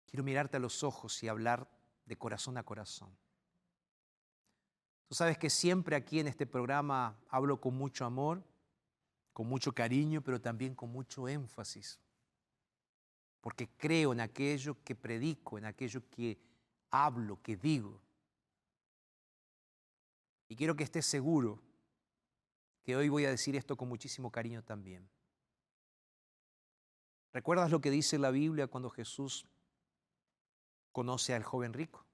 Quiero 0.05 0.23
mirarte 0.23 0.57
a 0.57 0.59
los 0.59 0.83
ojos 0.83 1.21
y 1.23 1.27
hablar 1.27 1.67
de 2.05 2.17
corazón 2.17 2.57
a 2.57 2.63
corazón. 2.63 3.15
Tú 5.07 5.15
sabes 5.15 5.37
que 5.37 5.49
siempre 5.49 5.95
aquí 5.95 6.19
en 6.19 6.27
este 6.27 6.47
programa 6.47 7.19
hablo 7.29 7.59
con 7.59 7.75
mucho 7.75 8.05
amor, 8.05 8.43
con 9.33 9.47
mucho 9.47 9.73
cariño, 9.73 10.21
pero 10.21 10.39
también 10.41 10.73
con 10.73 10.91
mucho 10.91 11.27
énfasis. 11.27 11.99
Porque 13.41 13.67
creo 13.77 14.13
en 14.13 14.21
aquello 14.21 14.83
que 14.83 14.95
predico, 14.95 15.57
en 15.57 15.65
aquello 15.65 16.09
que 16.09 16.39
hablo, 16.89 17.41
que 17.41 17.57
digo. 17.57 18.01
Y 20.55 20.57
quiero 20.57 20.77
que 20.77 20.85
estés 20.85 21.05
seguro 21.05 21.61
que 22.81 22.95
hoy 22.95 23.09
voy 23.09 23.25
a 23.25 23.29
decir 23.29 23.57
esto 23.57 23.75
con 23.75 23.89
muchísimo 23.89 24.31
cariño 24.31 24.63
también. 24.63 25.09
¿Recuerdas 27.33 27.69
lo 27.71 27.81
que 27.81 27.91
dice 27.91 28.17
la 28.17 28.31
Biblia 28.31 28.67
cuando 28.67 28.89
Jesús 28.89 29.45
conoce 30.93 31.33
al 31.33 31.43
joven 31.43 31.73
rico. 31.73 32.05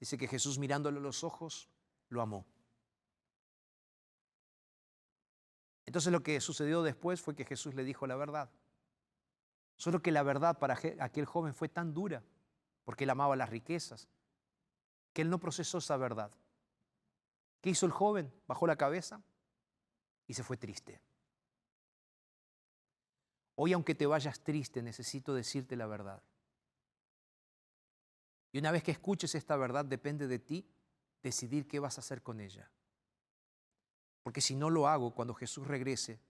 Dice 0.00 0.16
que 0.16 0.26
Jesús 0.26 0.58
mirándole 0.58 0.98
los 0.98 1.22
ojos, 1.22 1.68
lo 2.08 2.22
amó. 2.22 2.46
Entonces 5.84 6.10
lo 6.10 6.22
que 6.22 6.40
sucedió 6.40 6.82
después 6.82 7.20
fue 7.20 7.36
que 7.36 7.44
Jesús 7.44 7.74
le 7.74 7.84
dijo 7.84 8.06
la 8.06 8.16
verdad. 8.16 8.50
Solo 9.76 10.00
que 10.00 10.10
la 10.10 10.22
verdad 10.22 10.58
para 10.58 10.78
aquel 11.00 11.26
joven 11.26 11.52
fue 11.52 11.68
tan 11.68 11.92
dura 11.92 12.24
porque 12.86 13.04
él 13.04 13.10
amaba 13.10 13.36
las 13.36 13.50
riquezas, 13.50 14.08
que 15.16 15.22
él 15.22 15.30
no 15.30 15.40
procesó 15.40 15.78
esa 15.78 15.96
verdad. 15.96 16.30
¿Qué 17.62 17.70
hizo 17.70 17.86
el 17.86 17.92
joven? 17.92 18.30
Bajó 18.46 18.66
la 18.66 18.76
cabeza 18.76 19.22
y 20.26 20.34
se 20.34 20.42
fue 20.42 20.58
triste. 20.58 21.00
Hoy, 23.54 23.72
aunque 23.72 23.94
te 23.94 24.04
vayas 24.04 24.40
triste, 24.40 24.82
necesito 24.82 25.32
decirte 25.32 25.74
la 25.74 25.86
verdad. 25.86 26.22
Y 28.52 28.58
una 28.58 28.70
vez 28.70 28.82
que 28.82 28.90
escuches 28.90 29.34
esta 29.34 29.56
verdad, 29.56 29.86
depende 29.86 30.26
de 30.26 30.38
ti 30.38 30.70
decidir 31.22 31.66
qué 31.66 31.78
vas 31.78 31.96
a 31.96 32.02
hacer 32.02 32.22
con 32.22 32.38
ella. 32.38 32.70
Porque 34.22 34.42
si 34.42 34.54
no 34.54 34.68
lo 34.68 34.86
hago, 34.86 35.14
cuando 35.14 35.32
Jesús 35.32 35.66
regrese, 35.66 36.20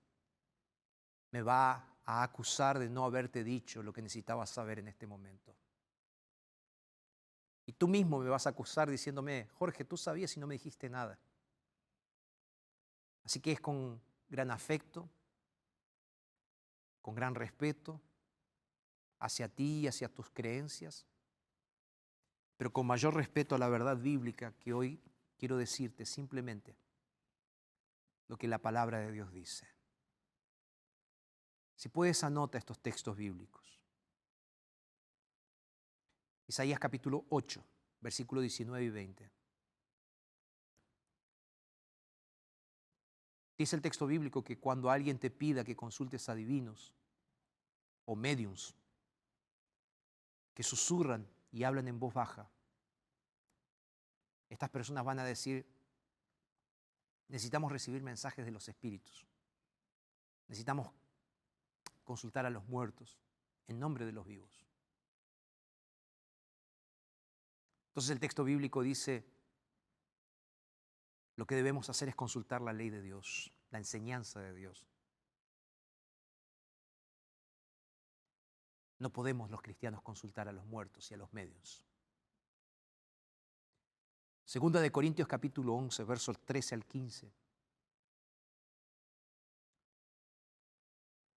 me 1.33 1.43
va 1.43 1.99
a 2.05 2.23
acusar 2.23 2.79
de 2.79 2.89
no 2.89 3.05
haberte 3.05 3.43
dicho 3.43 3.83
lo 3.83 3.93
que 3.93 4.03
necesitabas 4.03 4.51
saber 4.51 4.79
en 4.79 4.87
este 4.87 5.09
momento. 5.09 5.57
Y 7.67 7.73
tú 7.73 7.89
mismo 7.89 8.21
me 8.21 8.29
vas 8.29 8.47
a 8.47 8.51
acusar 8.51 8.89
diciéndome, 8.89 9.49
Jorge, 9.55 9.85
tú 9.85 9.97
sabías 9.97 10.37
y 10.37 10.41
no 10.41 10.47
me 10.47 10.55
dijiste 10.55 10.89
nada. 10.89 11.19
Así 13.25 13.41
que 13.41 13.51
es 13.51 13.61
con 13.61 14.01
gran 14.29 14.53
afecto, 14.53 15.09
con 17.03 17.17
gran 17.17 17.35
respeto 17.35 18.01
hacia 19.19 19.49
ti 19.49 19.81
y 19.81 19.89
hacia 19.89 20.09
tus 20.09 20.31
creencias, 20.31 21.07
pero 22.57 22.73
con 22.73 22.87
mayor 22.87 23.15
respeto 23.15 23.57
a 23.57 23.59
la 23.59 23.69
verdad 23.69 23.97
bíblica 23.97 24.53
que 24.61 24.73
hoy 24.73 25.01
quiero 25.37 25.57
decirte 25.57 26.07
simplemente 26.07 26.77
lo 28.29 28.37
que 28.37 28.47
la 28.47 28.59
palabra 28.59 29.01
de 29.01 29.11
Dios 29.11 29.33
dice. 29.33 29.67
Si 31.75 31.89
puedes, 31.89 32.25
anota 32.25 32.59
estos 32.59 32.79
textos 32.79 33.17
bíblicos. 33.17 33.66
Isaías 36.47 36.79
capítulo 36.79 37.25
8, 37.31 37.65
versículo 38.01 38.41
19 38.41 38.85
y 38.85 38.91
20. 38.91 39.31
Dice 43.59 43.75
el 43.75 43.83
texto 43.83 44.07
bíblico 44.07 44.45
que 44.45 44.59
cuando 44.59 44.91
alguien 44.91 45.19
te 45.19 45.31
pida 45.31 45.65
que 45.65 45.75
consultes 45.75 46.29
a 46.29 46.35
divinos 46.35 46.93
o 48.05 48.15
mediums 48.15 48.75
que 50.55 50.63
susurran 50.63 51.27
y 51.51 51.65
hablan 51.65 51.89
en 51.89 51.99
voz 51.99 52.15
baja, 52.15 52.51
estas 54.49 54.71
personas 54.71 55.05
van 55.05 55.19
a 55.19 55.25
decir, 55.25 55.67
necesitamos 57.29 57.73
recibir 57.73 58.03
mensajes 58.03 58.45
de 58.45 58.53
los 58.53 58.69
espíritus, 58.69 59.27
necesitamos 60.49 60.93
consultar 62.05 62.47
a 62.47 62.51
los 62.51 62.65
muertos 62.69 63.19
en 63.67 63.81
nombre 63.81 64.05
de 64.05 64.13
los 64.13 64.27
vivos. 64.27 64.66
Entonces 67.97 68.11
el 68.11 68.21
texto 68.21 68.45
bíblico 68.45 68.83
dice, 68.83 69.25
lo 71.37 71.47
que 71.47 71.55
debemos 71.55 71.89
hacer 71.89 72.11
es 72.11 72.15
consultar 72.15 72.61
la 72.61 72.75
ley 72.75 72.91
de 72.91 73.01
Dios, 73.01 73.51
la 73.71 73.79
enseñanza 73.79 74.39
de 74.39 74.53
Dios. 74.53 74.87
No 78.99 79.09
podemos 79.09 79.51
los 79.51 79.63
cristianos 79.63 80.03
consultar 80.03 80.47
a 80.47 80.53
los 80.53 80.67
muertos 80.67 81.11
y 81.11 81.15
a 81.15 81.17
los 81.17 81.33
medios. 81.33 81.87
Segunda 84.45 84.83
de 84.83 84.93
Corintios 84.93 85.27
capítulo 85.27 85.73
11, 85.77 86.05
versos 86.05 86.39
13 86.45 86.75
al 86.75 86.85
15. 86.85 87.33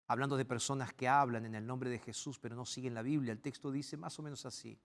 Hablando 0.09 0.37
de 0.37 0.45
personas 0.45 0.93
que 0.93 1.07
hablan 1.07 1.47
en 1.47 1.55
el 1.55 1.65
nombre 1.65 1.89
de 1.89 2.01
Jesús 2.01 2.41
pero 2.41 2.57
no 2.57 2.67
siguen 2.67 2.95
la 2.95 3.03
Biblia, 3.03 3.31
el 3.31 3.41
texto 3.41 3.71
dice 3.71 3.97
más 3.97 4.19
o 4.19 4.25
menos 4.25 4.45
así. 4.45 4.77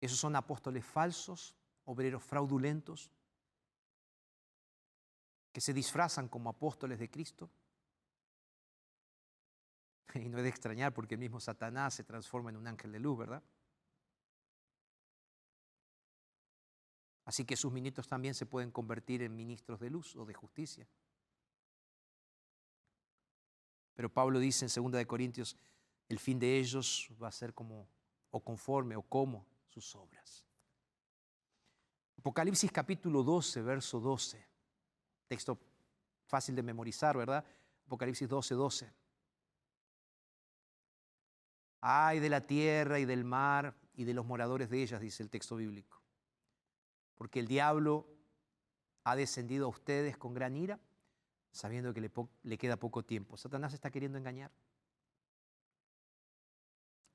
Esos 0.00 0.18
son 0.18 0.34
apóstoles 0.36 0.84
falsos, 0.84 1.54
obreros 1.84 2.22
fraudulentos, 2.22 3.10
que 5.52 5.60
se 5.60 5.74
disfrazan 5.74 6.28
como 6.28 6.50
apóstoles 6.50 6.98
de 6.98 7.10
Cristo. 7.10 7.50
Y 10.14 10.28
no 10.28 10.38
es 10.38 10.42
de 10.42 10.48
extrañar 10.48 10.92
porque 10.92 11.14
el 11.14 11.20
mismo 11.20 11.38
Satanás 11.38 11.94
se 11.94 12.02
transforma 12.02 12.50
en 12.50 12.56
un 12.56 12.66
ángel 12.66 12.90
de 12.90 12.98
luz, 12.98 13.18
¿verdad? 13.18 13.42
Así 17.24 17.44
que 17.44 17.56
sus 17.56 17.72
ministros 17.72 18.08
también 18.08 18.34
se 18.34 18.44
pueden 18.44 18.72
convertir 18.72 19.22
en 19.22 19.36
ministros 19.36 19.78
de 19.78 19.88
luz 19.88 20.16
o 20.16 20.24
de 20.24 20.34
justicia. 20.34 20.84
Pero 23.94 24.12
Pablo 24.12 24.40
dice 24.40 24.66
en 24.66 24.90
2 24.90 25.06
Corintios, 25.06 25.56
el 26.08 26.18
fin 26.18 26.40
de 26.40 26.58
ellos 26.58 27.08
va 27.22 27.28
a 27.28 27.32
ser 27.32 27.54
como 27.54 27.86
o 28.32 28.40
conforme 28.40 28.96
o 28.96 29.02
como 29.02 29.46
sus 29.70 29.94
obras. 29.94 30.44
Apocalipsis 32.18 32.70
capítulo 32.70 33.22
12, 33.22 33.62
verso 33.62 34.00
12. 34.00 34.46
Texto 35.26 35.58
fácil 36.26 36.54
de 36.54 36.62
memorizar, 36.62 37.16
¿verdad? 37.16 37.44
Apocalipsis 37.86 38.28
12, 38.28 38.54
12. 38.54 38.92
Ay 41.80 42.18
de 42.18 42.28
la 42.28 42.42
tierra 42.42 42.98
y 42.98 43.04
del 43.06 43.24
mar 43.24 43.74
y 43.94 44.04
de 44.04 44.12
los 44.12 44.26
moradores 44.26 44.68
de 44.68 44.82
ellas, 44.82 45.00
dice 45.00 45.22
el 45.22 45.30
texto 45.30 45.56
bíblico. 45.56 46.02
Porque 47.16 47.40
el 47.40 47.46
diablo 47.46 48.06
ha 49.04 49.16
descendido 49.16 49.66
a 49.66 49.70
ustedes 49.70 50.16
con 50.16 50.34
gran 50.34 50.56
ira, 50.56 50.78
sabiendo 51.52 51.94
que 51.94 52.00
le, 52.00 52.10
le 52.42 52.58
queda 52.58 52.76
poco 52.76 53.04
tiempo. 53.04 53.36
Satanás 53.36 53.72
está 53.72 53.90
queriendo 53.90 54.18
engañar. 54.18 54.50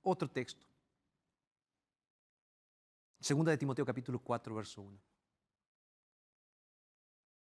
Otro 0.01 0.29
texto. 0.29 0.65
Segunda 3.25 3.49
de 3.49 3.57
Timoteo 3.57 3.83
capítulo 3.83 4.19
4, 4.19 4.53
verso 4.53 4.83
1. 4.83 4.99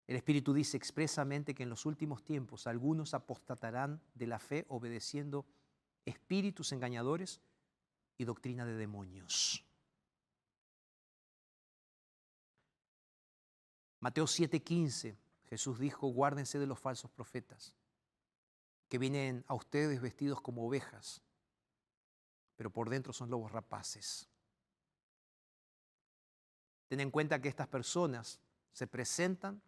El 0.07 0.17
Espíritu 0.17 0.53
dice 0.53 0.77
expresamente 0.77 1.55
que 1.55 1.63
en 1.63 1.71
los 1.71 1.87
últimos 1.87 2.23
tiempos 2.23 2.67
algunos 2.67 3.15
apostatarán 3.15 3.99
de 4.13 4.27
la 4.27 4.39
fe 4.39 4.67
obedeciendo 4.69 5.47
espíritus 6.05 6.73
engañadores 6.73 7.41
y 8.19 8.27
doctrina 8.27 8.67
de 8.67 8.75
demonios. 8.75 9.65
Mateo 14.01 14.27
7:15, 14.27 15.17
Jesús 15.49 15.79
dijo, 15.79 16.07
guárdense 16.09 16.59
de 16.59 16.67
los 16.67 16.81
falsos 16.81 17.11
profetas, 17.11 17.75
que 18.91 18.99
vienen 18.99 19.43
a 19.49 19.55
ustedes 19.55 20.03
vestidos 20.03 20.43
como 20.43 20.67
ovejas, 20.67 21.23
pero 22.57 22.69
por 22.69 22.91
dentro 22.91 23.15
son 23.15 23.31
lobos 23.31 23.53
rapaces. 23.53 24.29
Ten 26.93 27.01
en 27.01 27.11
cuenta 27.11 27.41
que 27.41 27.49
estas 27.49 27.69
personas 27.69 28.39
se 28.71 28.87
presentan 28.87 29.63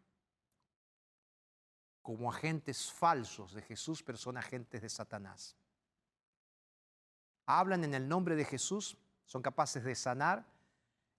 como 2.03 2.31
agentes 2.31 2.93
falsos 2.93 3.55
de 3.55 3.63
Jesús, 3.63 4.03
pero 4.03 4.19
son 4.19 4.37
agentes 4.37 4.83
de 4.83 4.91
Satanás. 4.91 5.57
Hablan 7.47 7.83
en 7.85 7.95
el 7.95 8.07
nombre 8.07 8.37
de 8.37 8.45
Jesús, 8.45 8.99
son 9.25 9.41
capaces 9.41 9.83
de 9.85 9.95
sanar, 9.95 10.45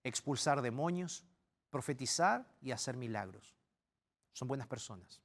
expulsar 0.04 0.62
demonios, 0.62 1.26
profetizar 1.72 2.56
y 2.62 2.70
hacer 2.70 2.96
milagros. 2.96 3.56
Son 4.32 4.48
buenas 4.48 4.68
personas. 4.68 5.24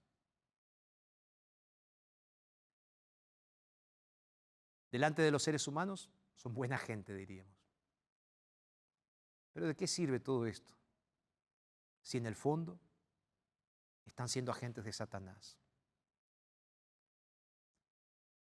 Delante 4.90 5.20
de 5.20 5.30
los 5.30 5.42
seres 5.42 5.68
humanos 5.68 6.08
son 6.36 6.54
buena 6.54 6.78
gente, 6.78 7.12
diríamos. 7.12 7.59
Pero 9.52 9.66
¿de 9.66 9.76
qué 9.76 9.86
sirve 9.86 10.20
todo 10.20 10.46
esto? 10.46 10.72
Si 12.02 12.18
en 12.18 12.26
el 12.26 12.34
fondo 12.34 12.78
están 14.06 14.28
siendo 14.28 14.52
agentes 14.52 14.84
de 14.84 14.92
Satanás. 14.92 15.56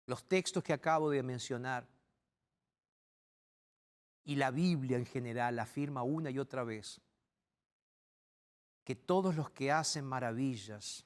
Los 0.06 0.28
textos 0.28 0.64
que 0.64 0.74
acabo 0.74 1.10
de 1.10 1.22
mencionar 1.22 1.88
y 4.24 4.36
la 4.36 4.52
Biblia 4.52 4.98
en 4.98 5.06
general 5.06 5.60
afirma 5.60 6.04
una 6.04 6.32
y 6.32 6.40
otra 6.40 6.64
vez 6.64 7.02
que 8.84 8.96
todos 8.96 9.36
los 9.36 9.52
que 9.52 9.72
hacen 9.72 10.06
maravillas 10.06 11.06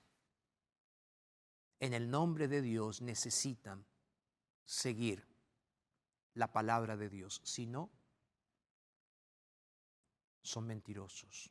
en 1.80 1.94
el 1.94 2.10
nombre 2.10 2.48
de 2.48 2.62
Dios 2.62 3.02
necesitan 3.02 3.86
seguir 4.64 5.28
la 6.34 6.54
palabra 6.54 6.96
de 6.96 7.10
Dios. 7.10 7.42
Si 7.44 7.66
no, 7.66 7.92
son 10.44 10.68
mentirosos. 10.68 11.50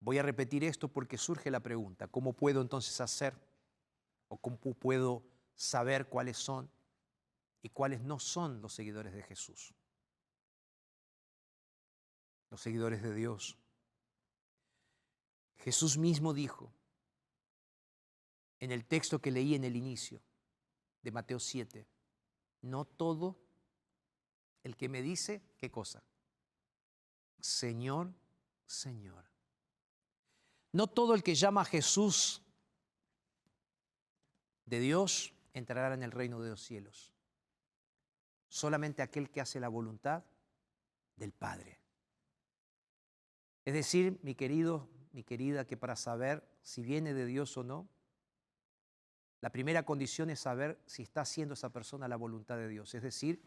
Voy 0.00 0.18
a 0.18 0.22
repetir 0.22 0.64
esto 0.64 0.88
porque 0.88 1.18
surge 1.18 1.50
la 1.50 1.60
pregunta, 1.60 2.06
¿cómo 2.06 2.32
puedo 2.32 2.62
entonces 2.62 3.00
hacer 3.00 3.34
o 4.28 4.38
cómo 4.38 4.74
puedo 4.74 5.24
saber 5.54 6.08
cuáles 6.08 6.38
son 6.38 6.70
y 7.62 7.70
cuáles 7.70 8.00
no 8.00 8.20
son 8.20 8.62
los 8.62 8.72
seguidores 8.72 9.12
de 9.12 9.22
Jesús? 9.24 9.74
Los 12.50 12.60
seguidores 12.60 13.02
de 13.02 13.12
Dios. 13.12 13.58
Jesús 15.58 15.98
mismo 15.98 16.32
dijo 16.32 16.72
en 18.60 18.70
el 18.70 18.84
texto 18.84 19.20
que 19.20 19.32
leí 19.32 19.54
en 19.56 19.64
el 19.64 19.74
inicio 19.74 20.22
de 21.02 21.10
Mateo 21.10 21.40
7, 21.40 21.86
no 22.62 22.84
todo 22.84 23.47
El 24.62 24.76
que 24.76 24.88
me 24.88 25.02
dice, 25.02 25.42
¿qué 25.56 25.70
cosa? 25.70 26.02
Señor, 27.40 28.12
Señor. 28.66 29.24
No 30.72 30.86
todo 30.86 31.14
el 31.14 31.22
que 31.22 31.34
llama 31.34 31.62
a 31.62 31.64
Jesús 31.64 32.42
de 34.66 34.80
Dios 34.80 35.32
entrará 35.54 35.94
en 35.94 36.02
el 36.02 36.12
reino 36.12 36.40
de 36.40 36.50
los 36.50 36.62
cielos. 36.62 37.12
Solamente 38.48 39.02
aquel 39.02 39.30
que 39.30 39.40
hace 39.40 39.60
la 39.60 39.68
voluntad 39.68 40.24
del 41.16 41.32
Padre. 41.32 41.80
Es 43.64 43.74
decir, 43.74 44.18
mi 44.22 44.34
querido, 44.34 44.88
mi 45.12 45.24
querida, 45.24 45.66
que 45.66 45.76
para 45.76 45.96
saber 45.96 46.46
si 46.62 46.82
viene 46.82 47.14
de 47.14 47.26
Dios 47.26 47.56
o 47.56 47.64
no, 47.64 47.88
la 49.40 49.50
primera 49.50 49.84
condición 49.84 50.30
es 50.30 50.40
saber 50.40 50.80
si 50.86 51.02
está 51.02 51.20
haciendo 51.20 51.54
esa 51.54 51.70
persona 51.70 52.08
la 52.08 52.16
voluntad 52.16 52.56
de 52.56 52.68
Dios, 52.68 52.94
es 52.94 53.02
decir, 53.02 53.40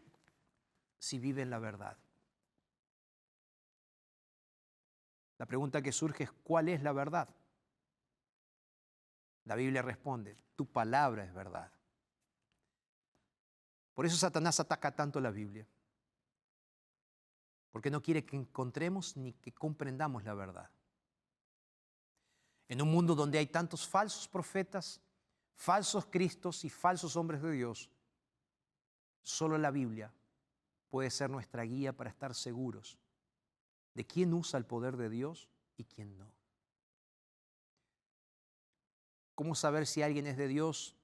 si 1.02 1.18
vive 1.18 1.42
en 1.42 1.50
la 1.50 1.58
verdad. 1.58 1.98
La 5.36 5.46
pregunta 5.46 5.82
que 5.82 5.90
surge 5.90 6.22
es, 6.22 6.30
¿cuál 6.44 6.68
es 6.68 6.80
la 6.80 6.92
verdad? 6.92 7.28
La 9.46 9.56
Biblia 9.56 9.82
responde, 9.82 10.38
tu 10.54 10.64
palabra 10.64 11.24
es 11.24 11.34
verdad. 11.34 11.72
Por 13.94 14.06
eso 14.06 14.16
Satanás 14.16 14.60
ataca 14.60 14.94
tanto 14.94 15.20
la 15.20 15.32
Biblia, 15.32 15.66
porque 17.72 17.90
no 17.90 18.00
quiere 18.00 18.24
que 18.24 18.36
encontremos 18.36 19.16
ni 19.16 19.32
que 19.32 19.50
comprendamos 19.52 20.22
la 20.22 20.34
verdad. 20.34 20.70
En 22.68 22.80
un 22.80 22.92
mundo 22.92 23.16
donde 23.16 23.38
hay 23.38 23.48
tantos 23.48 23.88
falsos 23.88 24.28
profetas, 24.28 25.00
falsos 25.56 26.06
cristos 26.06 26.64
y 26.64 26.70
falsos 26.70 27.16
hombres 27.16 27.42
de 27.42 27.50
Dios, 27.50 27.90
solo 29.24 29.58
la 29.58 29.72
Biblia 29.72 30.12
puede 30.92 31.08
ser 31.08 31.30
nuestra 31.30 31.62
guía 31.62 31.94
para 31.94 32.10
estar 32.10 32.34
seguros 32.34 32.98
de 33.94 34.06
quién 34.06 34.34
usa 34.34 34.58
el 34.58 34.66
poder 34.66 34.98
de 34.98 35.08
Dios 35.08 35.48
y 35.78 35.84
quién 35.84 36.18
no. 36.18 36.30
¿Cómo 39.34 39.54
saber 39.54 39.86
si 39.86 40.02
alguien 40.02 40.26
es 40.26 40.36
de 40.36 40.48
Dios 40.48 40.94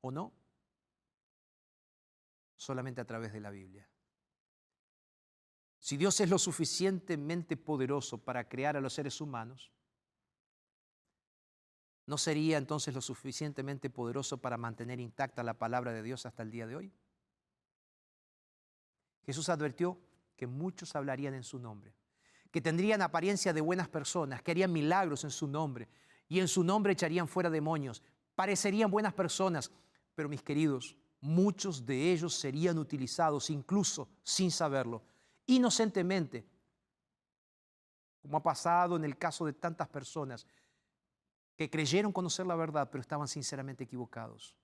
o 0.00 0.10
no? 0.10 0.32
Solamente 2.56 3.02
a 3.02 3.04
través 3.04 3.34
de 3.34 3.40
la 3.40 3.50
Biblia. 3.50 3.86
Si 5.78 5.98
Dios 5.98 6.18
es 6.20 6.30
lo 6.30 6.38
suficientemente 6.38 7.58
poderoso 7.58 8.16
para 8.16 8.48
crear 8.48 8.78
a 8.78 8.80
los 8.80 8.94
seres 8.94 9.20
humanos, 9.20 9.70
¿no 12.06 12.16
sería 12.16 12.56
entonces 12.56 12.94
lo 12.94 13.02
suficientemente 13.02 13.90
poderoso 13.90 14.38
para 14.38 14.56
mantener 14.56 15.00
intacta 15.00 15.42
la 15.42 15.58
palabra 15.58 15.92
de 15.92 16.02
Dios 16.02 16.24
hasta 16.24 16.42
el 16.42 16.50
día 16.50 16.66
de 16.66 16.76
hoy? 16.76 16.94
Jesús 19.24 19.48
advirtió 19.48 19.98
que 20.36 20.46
muchos 20.46 20.94
hablarían 20.94 21.34
en 21.34 21.44
su 21.44 21.58
nombre, 21.58 21.94
que 22.50 22.60
tendrían 22.60 23.02
apariencia 23.02 23.52
de 23.52 23.60
buenas 23.60 23.88
personas, 23.88 24.42
que 24.42 24.50
harían 24.50 24.72
milagros 24.72 25.24
en 25.24 25.30
su 25.30 25.46
nombre 25.46 25.88
y 26.28 26.40
en 26.40 26.48
su 26.48 26.62
nombre 26.62 26.92
echarían 26.92 27.28
fuera 27.28 27.50
demonios, 27.50 28.02
parecerían 28.34 28.90
buenas 28.90 29.14
personas, 29.14 29.70
pero 30.14 30.28
mis 30.28 30.42
queridos, 30.42 30.96
muchos 31.20 31.84
de 31.86 32.12
ellos 32.12 32.34
serían 32.34 32.78
utilizados 32.78 33.50
incluso 33.50 34.08
sin 34.22 34.50
saberlo, 34.50 35.02
inocentemente, 35.46 36.46
como 38.20 38.36
ha 38.36 38.42
pasado 38.42 38.96
en 38.96 39.04
el 39.04 39.16
caso 39.16 39.44
de 39.46 39.52
tantas 39.52 39.88
personas 39.88 40.46
que 41.56 41.70
creyeron 41.70 42.12
conocer 42.12 42.46
la 42.46 42.56
verdad, 42.56 42.88
pero 42.90 43.00
estaban 43.00 43.28
sinceramente 43.28 43.84
equivocados. 43.84 44.56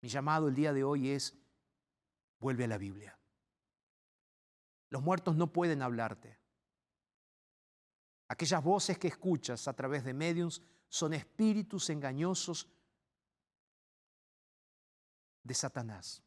Mi 0.00 0.08
llamado 0.08 0.48
el 0.48 0.54
día 0.54 0.72
de 0.72 0.82
hoy 0.82 1.10
es, 1.10 1.38
vuelve 2.42 2.64
a 2.64 2.68
la 2.68 2.76
Biblia. 2.76 3.16
Los 4.90 5.00
muertos 5.00 5.36
no 5.36 5.52
pueden 5.52 5.80
hablarte. 5.80 6.38
Aquellas 8.28 8.62
voces 8.62 8.98
que 8.98 9.08
escuchas 9.08 9.68
a 9.68 9.72
través 9.72 10.04
de 10.04 10.12
mediums 10.12 10.60
son 10.88 11.14
espíritus 11.14 11.88
engañosos 11.88 12.68
de 15.44 15.54
Satanás, 15.54 16.22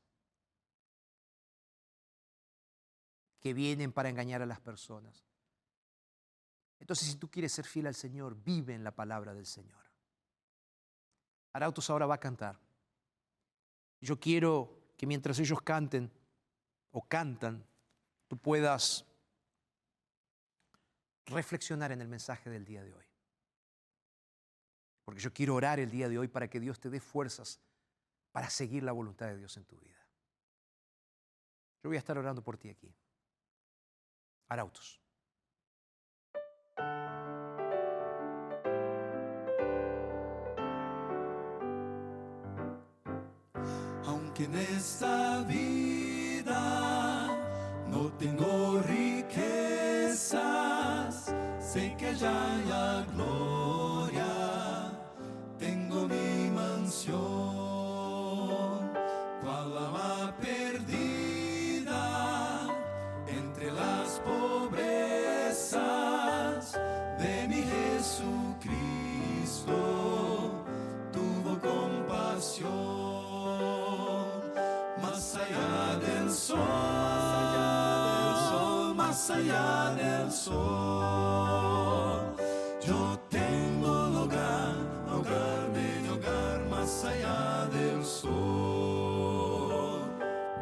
que 3.40 3.54
vienen 3.54 3.92
para 3.92 4.10
engañar 4.10 4.42
a 4.42 4.46
las 4.46 4.62
personas. 4.62 5.26
Entonces, 6.80 7.10
si 7.10 7.16
tú 7.16 7.30
quieres 7.30 7.52
ser 7.52 7.66
fiel 7.66 7.88
al 7.88 7.96
Señor, 7.96 8.36
vive 8.36 8.74
en 8.74 8.84
la 8.84 8.96
palabra 8.96 9.34
del 9.34 9.46
Señor. 9.46 9.84
Arautos 11.54 11.90
ahora 11.90 12.06
va 12.06 12.16
a 12.16 12.20
cantar. 12.20 12.60
Yo 14.02 14.20
quiero 14.20 14.85
que 14.98 15.06
mientras 15.06 15.40
ellos 15.40 15.62
canten 15.62 16.12
o 16.92 17.02
cantan, 17.08 17.66
tú 18.28 18.38
puedas 18.38 19.06
reflexionar 21.26 21.92
en 21.92 22.02
el 22.02 22.08
mensaje 22.08 22.50
del 22.50 22.66
día 22.66 22.84
de 22.84 22.94
hoy. 22.94 23.06
Porque 25.04 25.22
yo 25.22 25.34
quiero 25.34 25.56
orar 25.56 25.80
el 25.80 25.92
día 25.92 26.10
de 26.10 26.18
hoy 26.18 26.28
para 26.28 26.50
que 26.50 26.60
Dios 26.60 26.80
te 26.80 26.90
dé 26.90 27.00
fuerzas 27.00 27.60
para 28.32 28.50
seguir 28.50 28.84
la 28.84 28.92
voluntad 28.92 29.28
de 29.28 29.38
Dios 29.38 29.56
en 29.58 29.66
tu 29.66 29.78
vida. 29.78 30.06
Yo 31.84 31.90
voy 31.90 31.98
a 31.98 32.00
estar 32.00 32.18
orando 32.18 32.44
por 32.44 32.58
ti 32.58 32.70
aquí. 32.70 32.94
Arautos. 34.48 35.00
Aunque 44.38 44.52
en 44.52 44.60
esta 44.76 45.44
vida 45.44 47.28
no 47.90 48.12
tengo 48.20 48.82
riquezas, 48.86 50.34
sé 51.58 51.96
que 51.98 52.08
allá 52.08 52.58
la 52.68 53.06
gloria 53.14 54.92
tengo 55.58 56.06
mi 56.10 56.50
mansión. 56.52 57.35
Allá 79.30 79.94
del 79.96 80.32
sol. 80.32 80.56
Yo 82.86 83.20
tengo 83.30 84.08
lugar, 84.08 84.76
hogar, 85.12 85.70
mi 85.74 86.08
hogar, 86.10 86.66
más 86.70 87.06
allá 87.06 87.68
del 87.72 88.04
sol. 88.04 90.02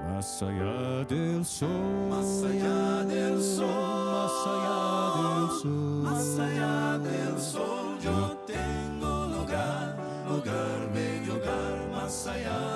Más 0.09 0.41
allá 0.41 1.03
del 1.05 1.43
sol, 1.45 1.69
Más 2.09 2.43
allá 2.43 3.03
del 3.03 3.41
sol, 3.41 3.67
más 4.13 4.47
allá 4.47 4.79
del 5.19 5.47
sol, 5.59 6.03
más 6.03 6.39
allá 6.39 6.97
del 6.99 7.39
sol, 7.39 7.99
yo 8.01 8.37
tengo 8.47 9.27
lugar, 9.27 9.97
lugar, 10.29 10.89
medio 10.93 11.35
hogar, 11.35 11.89
más 11.91 12.27
allá 12.27 12.72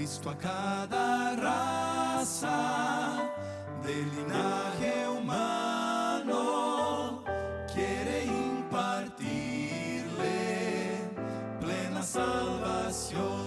Cristo 0.00 0.30
a 0.30 0.34
cada 0.34 1.36
raza 1.36 3.28
del 3.82 4.08
linaje 4.16 5.06
humano 5.10 7.22
quiere 7.70 8.24
impartirle 8.24 11.10
plena 11.60 12.02
salvación 12.02 13.39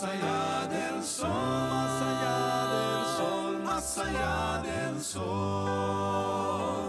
más 0.00 0.14
allá 0.14 0.66
del 0.68 1.04
sol, 1.04 1.28
más 1.28 2.02
allá 2.02 2.66
del 2.72 3.04
sol, 3.16 3.62
más 3.62 3.98
allá 3.98 4.62
del 4.62 5.00
sol. 5.02 6.88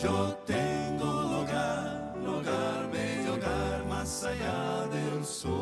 Yo 0.00 0.38
tengo 0.46 1.06
lugar, 1.22 2.14
lugar, 2.24 2.88
bello 2.92 3.34
hogar, 3.34 3.84
más 3.88 4.22
allá 4.24 4.86
del 4.92 5.24
sol. 5.24 5.56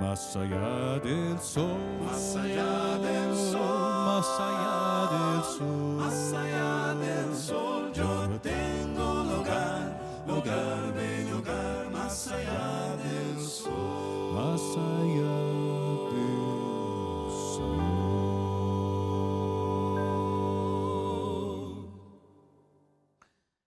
más 0.00 0.36
allá 0.36 0.98
del 1.00 1.38
sol, 1.40 1.78
Más 2.06 2.36
allá 2.36 2.98
del 2.98 3.36
sol, 3.36 4.06
más 4.06 4.40
allá 4.40 5.08
del 5.12 5.44
sol. 5.44 5.96
más 5.98 6.32
allá 6.32 6.94
del 6.94 7.36
sol. 7.36 7.92
Yo 7.92 8.40
tengo 8.40 9.24
lugar, 9.24 10.00
lugar, 10.26 10.92
bello 10.94 11.38
hogar. 11.38 11.90
Más 11.92 12.28
allá 12.28 12.96
del 12.96 13.44
sol. 13.46 14.17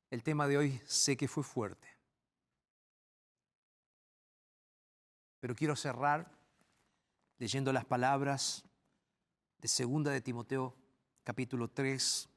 El 0.10 0.24
tema 0.24 0.48
de 0.48 0.58
hoy 0.58 0.82
sé 0.86 1.16
que 1.16 1.30
fue 1.30 1.44
fuerte. 1.44 1.88
Pero 5.40 5.56
quiero 5.56 5.78
cerrar 5.78 6.30
leyendo 7.38 7.72
las 7.72 7.86
palabras 7.86 8.66
de 9.60 9.68
segunda 9.70 10.12
de 10.12 10.20
Timoteo 10.20 10.76
capítulo 11.24 11.70
3 11.70 12.30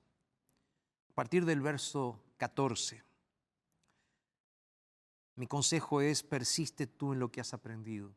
a 1.10 1.12
partir 1.12 1.44
del 1.44 1.60
verso 1.60 2.22
14. 2.36 3.02
Mi 5.34 5.48
consejo 5.48 6.00
es 6.00 6.22
persiste 6.22 6.86
tú 6.86 7.12
en 7.12 7.18
lo 7.18 7.32
que 7.32 7.40
has 7.40 7.52
aprendido 7.52 8.14